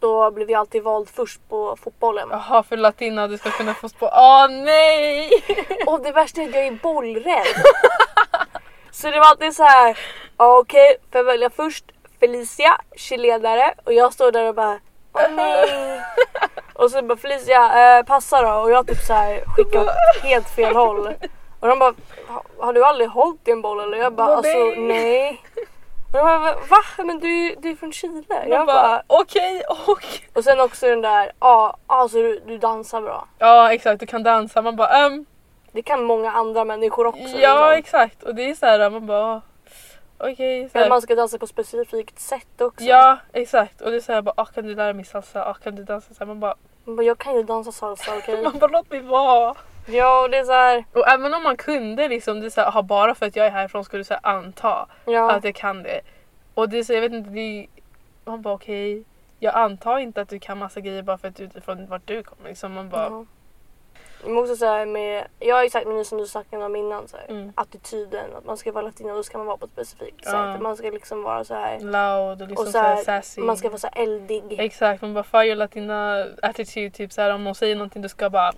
Då 0.00 0.30
blir 0.30 0.46
vi 0.46 0.54
alltid 0.54 0.82
vald 0.82 1.08
först 1.08 1.48
på 1.48 1.76
fotbollen. 1.76 2.28
Jaha 2.30 2.62
för 2.62 2.76
latina 2.76 3.28
du 3.28 3.38
ska 3.38 3.50
kunna 3.50 3.74
få 3.74 3.88
spå. 3.88 4.06
Åh 4.12 4.48
nej! 4.50 5.30
Och 5.86 6.00
det 6.02 6.12
värsta 6.12 6.42
är 6.42 6.48
att 6.48 6.54
jag 6.54 6.66
är 6.66 6.78
bollrädd. 6.82 7.46
så 8.90 9.10
det 9.10 9.18
var 9.20 9.26
alltid 9.26 9.56
så 9.56 9.62
här. 9.62 9.98
ja, 10.38 10.58
okej, 10.58 10.96
får 11.12 11.18
jag 11.18 11.24
välja 11.24 11.50
först 11.50 11.84
Felicia, 12.20 12.80
cheerledare 12.96 13.74
och 13.84 13.92
jag 13.92 14.12
står 14.12 14.32
där 14.32 14.48
och 14.48 14.54
bara 14.54 14.80
åh 15.12 15.30
nej. 15.36 16.00
och 16.74 16.90
så 16.90 17.02
bara 17.02 17.18
Felicia, 17.18 17.96
eh, 17.98 18.04
passa 18.04 18.42
då 18.42 18.60
och 18.62 18.70
jag 18.70 18.86
typ 18.86 18.98
så 19.06 19.12
här 19.12 19.44
skickar 19.56 19.80
åt 19.80 20.22
helt 20.22 20.48
fel 20.50 20.76
håll. 20.76 21.06
Och 21.60 21.68
de 21.68 21.78
bara, 21.78 21.94
"Ha- 22.28 22.44
har 22.58 22.72
du 22.72 22.84
aldrig 22.84 23.08
hållit 23.10 23.48
i 23.48 23.50
en 23.50 23.62
boll 23.62 23.80
eller? 23.80 23.98
Jag 23.98 24.12
bara, 24.12 24.36
alltså 24.36 24.58
nej." 24.76 25.40
Och 26.12 26.18
jag 26.18 26.24
bara, 26.24 26.54
va? 26.54 26.82
Men 27.04 27.18
du, 27.20 27.28
är- 27.46 27.56
du 27.56 27.70
är 27.70 27.76
från 27.76 27.92
Chile? 27.92 28.22
Jag 28.28 28.48
Jag 28.48 28.66
bara 28.66 28.82
bara, 28.82 29.02
okej 29.06 29.62
och 29.68 30.04
och 30.34 30.44
sen 30.44 30.60
också 30.60 30.86
den 30.86 31.00
där, 31.02 31.32
ja, 31.40 31.76
alltså 31.86 32.16
du, 32.18 32.40
du 32.46 32.58
dansar 32.58 33.00
bra. 33.00 33.28
ja 33.38 33.72
exakt 33.72 34.00
du 34.00 34.06
kan 34.06 34.22
dansa 34.22 34.62
man 34.62 34.76
bara 34.76 34.88
ehm, 34.88 35.26
Det 35.72 35.82
kan 35.82 36.04
många 36.04 36.32
andra 36.32 36.64
människor 36.64 37.06
också. 37.06 37.20
ja 37.38 37.70
liksom. 37.70 37.72
exakt 37.78 38.22
och 38.22 38.34
det 38.34 38.50
är 38.50 38.54
så 38.54 38.66
här 38.66 38.90
man 38.90 39.06
bara 39.06 39.42
okej 40.18 40.68
så 40.68 40.70
Men 40.74 40.82
här. 40.82 40.88
man 40.90 41.02
ska 41.02 41.14
dansa 41.14 41.38
på 41.38 41.44
ett 41.44 41.50
specifikt 41.50 42.20
sätt 42.20 42.60
också. 42.60 42.84
Ja 42.84 43.18
exakt 43.32 43.80
och 43.80 43.90
det 43.90 43.96
är 43.96 44.00
så 44.00 44.12
här 44.12 44.22
bara 44.22 44.34
ah, 44.36 44.44
kan 44.44 44.64
du 44.66 44.74
lära 44.74 44.92
mig 44.92 45.04
salsa, 45.04 45.44
ah, 45.46 45.54
kan 45.54 45.74
du 45.74 45.84
dansa 45.84 46.14
så 46.14 46.18
här, 46.18 46.26
man 46.26 46.40
bara 46.40 46.54
Man 46.84 46.96
bara, 46.96 47.02
Jag 47.06 47.18
kan 47.18 47.34
ju 47.34 47.42
dansa 47.42 47.72
salsa, 47.72 48.16
okej? 48.18 48.42
man 48.44 48.58
bara 48.58 48.70
låt 48.70 48.90
mig 48.90 49.00
vara. 49.00 49.54
Ja, 49.86 50.22
och 50.22 50.30
det 50.30 50.38
är 50.38 50.44
så 50.44 50.52
här, 50.52 50.84
Och 50.92 51.08
även 51.08 51.34
om 51.34 51.42
man 51.42 51.56
kunde 51.56 52.08
liksom, 52.08 52.40
det 52.40 52.46
är 52.46 52.50
så 52.50 52.60
här, 52.60 52.68
aha, 52.68 52.82
bara 52.82 53.14
för 53.14 53.26
att 53.26 53.36
jag 53.36 53.46
är 53.46 53.50
härifrån 53.50 53.84
skulle 53.84 54.00
du 54.00 54.04
så 54.04 54.14
här, 54.14 54.20
anta 54.26 54.86
ja. 55.04 55.30
att 55.30 55.44
jag 55.44 55.54
kan 55.54 55.82
det. 55.82 56.00
Och 56.54 56.68
det 56.68 56.78
är 56.78 56.82
så, 56.84 56.92
jag 56.92 57.00
vet 57.00 57.12
inte, 57.12 57.30
det 57.30 57.66
man 58.24 58.42
bara 58.42 58.54
okej. 58.54 59.04
jag 59.38 59.54
antar 59.54 59.98
inte 59.98 60.20
att 60.20 60.28
du 60.28 60.38
kan 60.38 60.58
massa 60.58 60.80
grejer 60.80 61.02
bara 61.02 61.18
för 61.18 61.28
att 61.28 61.36
du 61.36 61.44
utifrån 61.44 61.86
vart 61.86 62.02
du 62.06 62.22
kommer. 62.22 62.48
Liksom, 62.48 62.72
man 62.72 62.88
bara, 62.88 63.04
Ja. 63.04 63.24
Men 64.24 64.38
också 64.38 64.56
så 64.56 64.66
här 64.66 64.86
med, 64.86 65.26
jag 65.38 65.56
har 65.56 65.62
ju 65.62 65.70
sagt 65.70 65.86
men 65.86 66.04
som 66.04 66.18
du 66.18 66.26
sagt 66.26 66.54
om 66.54 66.76
innan 66.76 67.08
så 67.08 67.16
här, 67.16 67.26
Mm. 67.28 67.52
attityden 67.54 68.36
att 68.36 68.44
man 68.44 68.56
ska 68.56 68.72
vara 68.72 68.84
latina 68.84 69.14
då 69.14 69.22
ska 69.22 69.38
man 69.38 69.46
vara 69.46 69.56
på 69.56 69.64
ett 69.64 69.70
specifikt 69.72 70.20
Ja. 70.24 70.30
sätt. 70.30 70.62
Man 70.62 70.76
ska 70.76 70.90
liksom 70.90 71.22
vara 71.22 71.44
så 71.44 71.54
här, 71.54 71.80
loud 71.80 72.42
och 72.42 72.48
liksom 72.48 72.62
och 72.62 72.66
så 72.66 72.72
så 72.72 72.78
här, 72.78 72.94
här, 72.96 73.02
sassy. 73.02 73.40
man 73.40 73.56
ska 73.56 73.68
vara 73.68 73.78
så 73.78 73.88
här 73.92 74.02
eldig. 74.02 74.60
Exakt, 74.60 75.02
man 75.02 75.14
bara 75.14 75.24
fire 75.24 75.54
latina 75.54 76.26
attitude 76.42 76.90
typ 76.90 77.12
så 77.12 77.20
här 77.22 77.34
om 77.34 77.44
någon 77.44 77.54
säger 77.54 77.76
någonting 77.76 78.02
du 78.02 78.08
ska 78.08 78.30
bara 78.30 78.52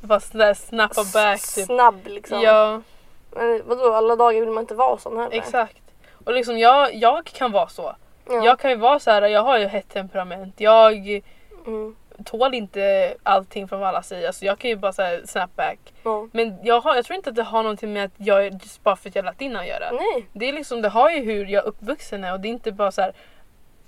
bara 0.00 0.20
sådär 0.20 0.54
snappa 0.54 1.02
back 1.14 1.40
typ. 1.54 1.66
Snabb 1.66 2.00
liksom. 2.06 2.40
Ja, 2.40 2.82
Men 3.30 3.62
vadå 3.66 3.94
alla 3.94 4.16
dagar 4.16 4.40
vill 4.40 4.48
man 4.50 4.62
inte 4.62 4.74
vara 4.74 4.98
sån 4.98 5.16
heller. 5.16 5.36
exakt. 5.36 5.82
Och 6.24 6.32
liksom 6.32 6.58
jag, 6.58 6.94
jag 6.94 7.24
kan 7.24 7.52
vara 7.52 7.68
så. 7.68 7.94
Ja. 8.28 8.44
Jag 8.44 8.58
kan 8.58 8.70
ju 8.70 8.76
vara 8.76 8.98
så 8.98 9.10
här, 9.10 9.22
jag 9.22 9.42
har 9.42 9.58
ju 9.58 9.66
hett 9.66 9.88
temperament. 9.88 10.54
Jag 10.60 11.22
Mm. 11.66 11.96
tål 12.24 12.54
inte 12.54 13.14
allting 13.22 13.68
från 13.68 13.80
vad 13.80 13.88
alla 13.88 14.02
säger. 14.02 14.26
Alltså 14.26 14.44
jag 14.44 14.58
kan 14.58 14.70
ju 14.70 14.76
bara 14.76 14.92
säga 14.92 15.26
snapback. 15.26 15.78
Ja. 16.02 16.28
Men 16.32 16.58
jag, 16.62 16.80
har, 16.80 16.94
jag 16.96 17.04
tror 17.04 17.16
inte 17.16 17.30
att 17.30 17.36
det 17.36 17.42
har 17.42 17.62
någonting 17.62 17.92
med 17.92 18.04
att 18.04 18.10
jag 18.16 18.46
är 18.46 18.50
just 18.50 18.82
bara 18.82 18.96
för 18.96 19.08
att 19.08 19.14
jag 19.14 19.22
är 19.22 19.26
latina 19.26 19.60
att 19.60 19.66
göra. 19.66 19.90
Nej. 19.92 20.26
Det 20.32 20.48
är 20.48 20.52
liksom, 20.52 20.82
det 20.82 20.88
har 20.88 21.10
ju 21.10 21.20
hur 21.20 21.46
jag 21.46 21.64
är 21.64 21.68
uppvuxen 21.68 22.24
är 22.24 22.32
och 22.32 22.40
det 22.40 22.48
är 22.48 22.50
inte 22.50 22.72
bara 22.72 22.92
så 22.92 23.00
här. 23.02 23.12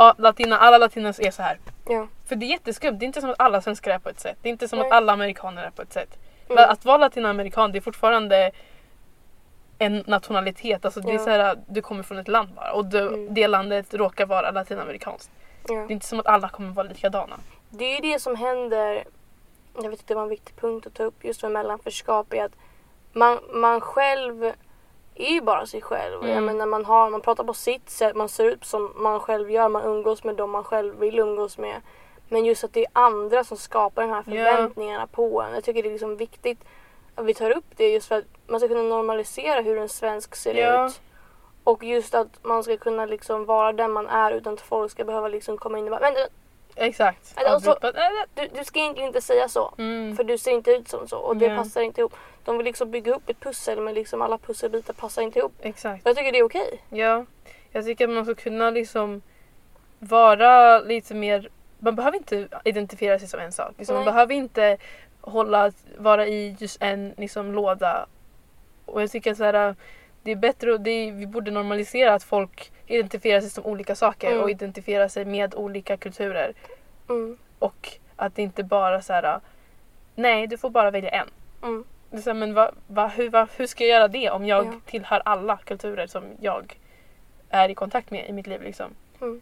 Ja, 0.01 0.15
latina, 0.19 0.59
alla 0.59 0.79
latinas 0.79 1.21
är 1.21 1.31
så 1.31 1.43
här. 1.43 1.59
Ja. 1.89 2.09
För 2.29 2.37
det 2.37 2.47
är 2.47 2.49
jätteskumt. 2.49 2.99
Det 2.99 3.05
är 3.05 3.07
inte 3.07 3.21
som 3.21 3.31
att 3.31 3.41
alla 3.41 3.61
svenskar 3.61 3.91
är 3.91 3.99
på 3.99 4.09
ett 4.09 4.21
sätt. 4.21 4.37
Det 4.43 4.49
är 4.49 4.51
inte 4.51 4.69
som 4.69 4.79
Nej. 4.79 4.89
att 4.89 4.93
alla 4.95 5.13
amerikaner 5.13 5.65
är 5.65 5.71
på 5.71 5.83
ett 5.83 5.93
sätt. 5.93 6.19
Mm. 6.49 6.71
Att 6.71 6.85
vara 6.85 6.97
latinamerikan 6.97 7.73
det 7.73 7.79
är 7.79 7.81
fortfarande 7.81 8.51
en 9.79 10.05
nationalitet. 10.07 10.85
Alltså 10.85 11.01
det 11.01 11.11
är 11.11 11.13
Ja. 11.13 11.19
så 11.25 11.31
här, 11.31 11.59
du 11.67 11.83
kommer 11.83 12.03
från 12.03 12.19
ett 12.19 12.29
land 12.29 12.49
bara 12.57 12.73
och 12.73 12.85
du, 12.87 12.99
Mm. 13.09 13.35
det 13.35 13.49
landet 13.49 13.95
råkar 13.95 14.27
vara 14.27 14.51
latinamerikanskt. 14.51 15.31
Ja. 15.69 15.75
Det 15.75 15.81
är 15.81 15.93
inte 15.93 16.07
som 16.07 16.21
att 16.21 16.27
alla 16.27 16.49
kommer 16.49 16.73
vara 16.73 16.87
likadana. 16.89 17.37
Det 17.71 17.85
är 17.85 17.95
ju 18.03 18.13
det 18.13 18.19
som 18.21 18.37
händer, 18.37 19.05
jag 19.75 19.83
vet 19.91 19.93
inte 20.01 20.05
det 20.07 20.15
var 20.15 20.23
en 20.23 20.29
viktig 20.29 20.57
punkt 20.57 20.87
att 20.87 20.95
ta 20.95 21.03
upp 21.03 21.25
just 21.25 21.43
med 21.43 21.53
mellanförskap 21.53 22.33
är 22.33 22.45
att 22.45 22.53
man, 23.13 23.39
man 23.55 23.81
själv 23.81 24.53
är 25.15 25.31
ju 25.33 25.41
bara 25.41 25.67
sig 25.67 25.81
själv. 25.83 26.15
Mm. 26.23 26.31
Jag 26.35 26.43
menar, 26.43 26.67
man, 26.67 26.85
har, 26.85 27.11
man 27.11 27.21
pratar 27.21 27.45
på 27.45 27.55
sitt 27.55 27.91
sätt, 27.91 28.17
man 28.17 28.29
ser 28.29 28.45
ut 28.45 28.65
som 28.65 28.93
man 28.97 29.21
själv 29.21 29.51
gör, 29.51 29.69
man 29.69 29.83
umgås 29.85 30.25
med 30.25 30.35
dem 30.37 30.51
man 30.51 30.65
själv 30.65 30.99
vill 30.99 31.19
umgås 31.19 31.59
med. 31.59 31.81
Men 32.29 32.45
just 32.45 32.65
att 32.65 32.73
det 32.73 32.81
är 32.81 32.91
andra 32.93 33.45
som 33.45 33.57
skapar 33.57 34.03
de 34.03 34.11
här 34.11 34.23
förväntningarna 34.23 35.07
på 35.07 35.43
en. 35.43 35.55
Jag 35.55 35.65
tycker 35.65 35.83
det 35.83 35.89
är 35.89 35.93
liksom 35.93 36.17
viktigt 36.17 36.59
att 37.15 37.25
vi 37.25 37.35
tar 37.35 37.51
upp 37.51 37.65
det 37.77 37.89
just 37.91 38.09
för 38.09 38.19
att 38.19 38.25
man 38.47 38.61
ska 38.61 38.69
kunna 38.69 38.83
normalisera 38.83 39.61
hur 39.61 39.79
en 39.79 39.89
svensk 39.89 40.35
ser 40.37 40.55
Ja. 40.55 40.87
ut. 40.87 41.01
Och 41.65 41.85
just 41.85 42.15
att 42.15 42.29
man 42.43 42.63
ska 42.65 42.77
kunna 42.77 43.07
liksom 43.07 43.45
vara 43.45 43.73
den 43.73 43.93
man 43.93 44.07
är 44.09 44.33
utan 44.33 44.53
att 44.55 44.61
folk 44.61 44.91
ska 44.93 45.05
behöva 45.05 45.29
liksom 45.29 45.59
komma 45.59 45.79
in 45.79 45.85
och 45.85 45.91
bara 45.91 46.01
"Vänta, 46.01 46.21
Exakt. 46.77 47.35
Eller 47.41 47.57
också- 47.57 47.71
Avropat. 47.71 47.95
Äh, 47.95 48.03
du, 48.35 48.49
du 48.59 48.65
ska 48.65 48.79
egentligen 48.79 49.07
inte 49.09 49.21
säga 49.21 49.49
så. 49.49 49.75
Mm. 49.79 50.17
För 50.17 50.25
du 50.25 50.39
ser 50.39 50.51
inte 50.51 50.71
ut 50.71 50.89
som 50.89 51.09
så 51.09 51.19
och 51.19 51.37
det 51.37 51.47
Ja. 51.47 51.57
passar 51.57 51.81
inte 51.81 52.01
ihop. 52.01 52.15
De 52.45 52.57
vill 52.57 52.65
liksom 52.65 52.91
bygga 52.91 53.15
upp 53.15 53.29
ett 53.29 53.41
pussel 53.41 53.81
men 53.81 53.95
liksom 53.95 54.23
alla 54.23 54.39
pusselbitar 54.39 54.93
passar 54.95 55.23
inte 55.23 55.39
ihop. 55.39 55.53
Exakt. 55.61 56.07
Jag 56.07 56.17
tycker 56.17 56.33
det 56.33 56.39
är 56.39 56.45
okej. 56.45 56.83
Ja. 56.91 57.25
Jag 57.73 57.85
tycker 57.85 58.05
att 58.09 58.15
man 58.15 58.25
ska 58.25 58.35
kunna 58.35 58.71
liksom 58.71 59.23
vara 59.99 60.79
lite 60.81 61.15
mer... 61.15 61.49
Man 61.79 61.97
behöver 61.97 62.19
inte 62.19 62.49
identifiera 62.65 63.19
sig 63.19 63.29
som 63.29 63.41
en 63.41 63.53
sak. 63.53 63.75
Liksom 63.79 63.95
man 63.97 64.05
behöver 64.05 64.35
inte 64.35 64.77
hålla, 65.21 65.73
vara 65.99 66.27
i 66.27 66.57
just 66.59 66.83
en 66.83 67.15
liksom, 67.17 67.53
låda. 67.53 68.07
Och 68.85 69.03
jag 69.03 69.11
tycker 69.11 69.31
att 69.33 69.37
så 69.37 69.45
här, 69.45 69.75
det 70.23 70.31
är 70.31 70.37
bättre 70.37 70.73
och 70.73 70.87
är, 70.89 71.13
vi 71.13 71.27
borde 71.27 71.51
normalisera 71.51 72.15
att 72.15 72.23
folk 72.23 72.73
identifierar 72.87 73.41
sig 73.41 73.51
som 73.51 73.67
olika 73.67 73.95
saker 73.95 74.29
Mm. 74.31 74.41
och 74.43 74.51
identifierar 74.51 75.09
sig 75.09 75.25
med 75.25 75.55
olika 75.55 75.97
kulturer. 75.97 76.53
Mm. 77.09 77.39
Och 77.59 77.99
att 78.17 78.35
det 78.35 78.43
inte 78.43 78.63
bara 78.65 79.03
så 79.03 79.13
här. 79.13 79.41
nej 80.15 80.47
du 80.47 80.59
får 80.59 80.71
bara 80.71 80.91
välja 80.91 81.11
en. 81.11 81.29
Mm. 81.63 81.85
Det 82.11 82.17
är 82.17 82.21
så 82.21 82.31
här, 82.31 82.35
men 82.35 82.55
va, 82.55 82.71
va, 82.87 83.07
hur, 83.07 83.31
va, 83.31 83.49
hur 83.57 83.67
ska 83.67 83.85
jag 83.85 83.91
göra 83.99 84.09
det 84.09 84.31
om 84.31 84.47
jag 84.47 84.67
Ja. 84.67 84.73
tillhör 84.87 85.23
alla 85.25 85.57
kulturer 85.57 86.07
som 86.07 86.25
jag 86.41 86.77
är 87.49 87.69
i 87.69 87.75
kontakt 87.75 88.11
med 88.11 88.29
i 88.29 88.33
mitt 88.33 88.47
liv 88.47 88.63
liksom. 88.63 88.91
Mm. 89.21 89.41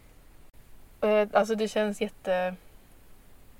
Eh, 1.01 1.27
Alltså 1.33 1.55
det 1.55 1.67
känns 1.67 2.01
jätte 2.01 2.55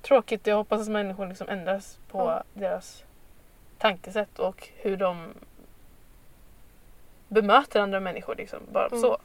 tråkigt. 0.02 0.46
Jag 0.46 0.56
hoppas 0.56 0.80
att 0.80 0.88
människor 0.88 1.26
liksom 1.26 1.48
ändras 1.48 1.98
på 2.10 2.42
deras 2.54 3.04
tankesätt 3.78 4.38
och 4.38 4.68
hur 4.76 4.96
de 4.96 5.34
bemöter 7.30 7.80
andra 7.80 8.00
människor. 8.00 8.34
Liksom. 8.34 8.58
Bara 8.72 8.86
Mm. 8.86 9.00
så. 9.00 9.18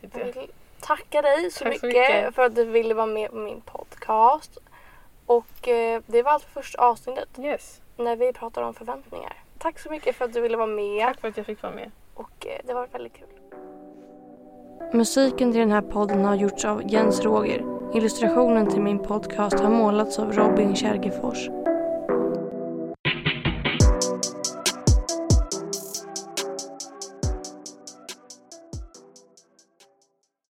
Jag 0.00 0.24
vill 0.24 0.50
tacka 0.80 1.22
dig 1.22 1.50
så 1.50 1.58
Tack 1.64 1.68
mycket, 1.72 1.80
så 1.80 1.86
mycket. 1.86 2.34
för 2.34 2.42
att 2.42 2.54
du 2.54 2.64
ville 2.64 2.94
vara 2.94 3.06
med 3.06 3.30
på 3.30 3.36
min 3.36 3.60
podcast. 3.60 4.58
Och 5.26 5.68
eh, 5.68 6.02
det 6.06 6.22
var 6.22 6.30
allt 6.32 6.44
för 6.44 6.62
första 6.62 6.82
avsnittet 6.82 7.28
Yes. 7.38 7.80
när 7.96 8.16
vi 8.16 8.32
pratar 8.32 8.62
om 8.62 8.74
förväntningar. 8.74 9.32
Tack 9.58 9.78
så 9.78 9.90
mycket 9.90 10.16
för 10.16 10.24
att 10.24 10.32
du 10.32 10.40
ville 10.40 10.56
vara 10.56 10.66
med 10.66 11.06
Tack 11.06 11.20
för 11.20 11.28
att 11.28 11.36
jag 11.36 11.46
fick 11.46 11.62
vara 11.62 11.72
med. 11.74 11.90
och 12.14 12.46
eh, 12.46 12.60
det 12.64 12.74
var 12.74 12.86
väldigt 12.86 13.12
kul. 13.14 13.26
Musiken 14.92 15.52
till 15.52 15.60
den 15.60 15.70
här 15.72 15.82
podden 15.82 16.24
har 16.24 16.34
gjorts 16.34 16.64
av 16.64 16.82
Jens 16.92 17.20
Roger. 17.20 17.64
Illustrationen 17.94 18.70
till 18.70 18.80
min 18.82 18.98
podcast 18.98 19.60
har 19.60 19.70
målats 19.70 20.18
av 20.18 20.32
Robin 20.32 20.76
Kärgefors. 20.76 21.48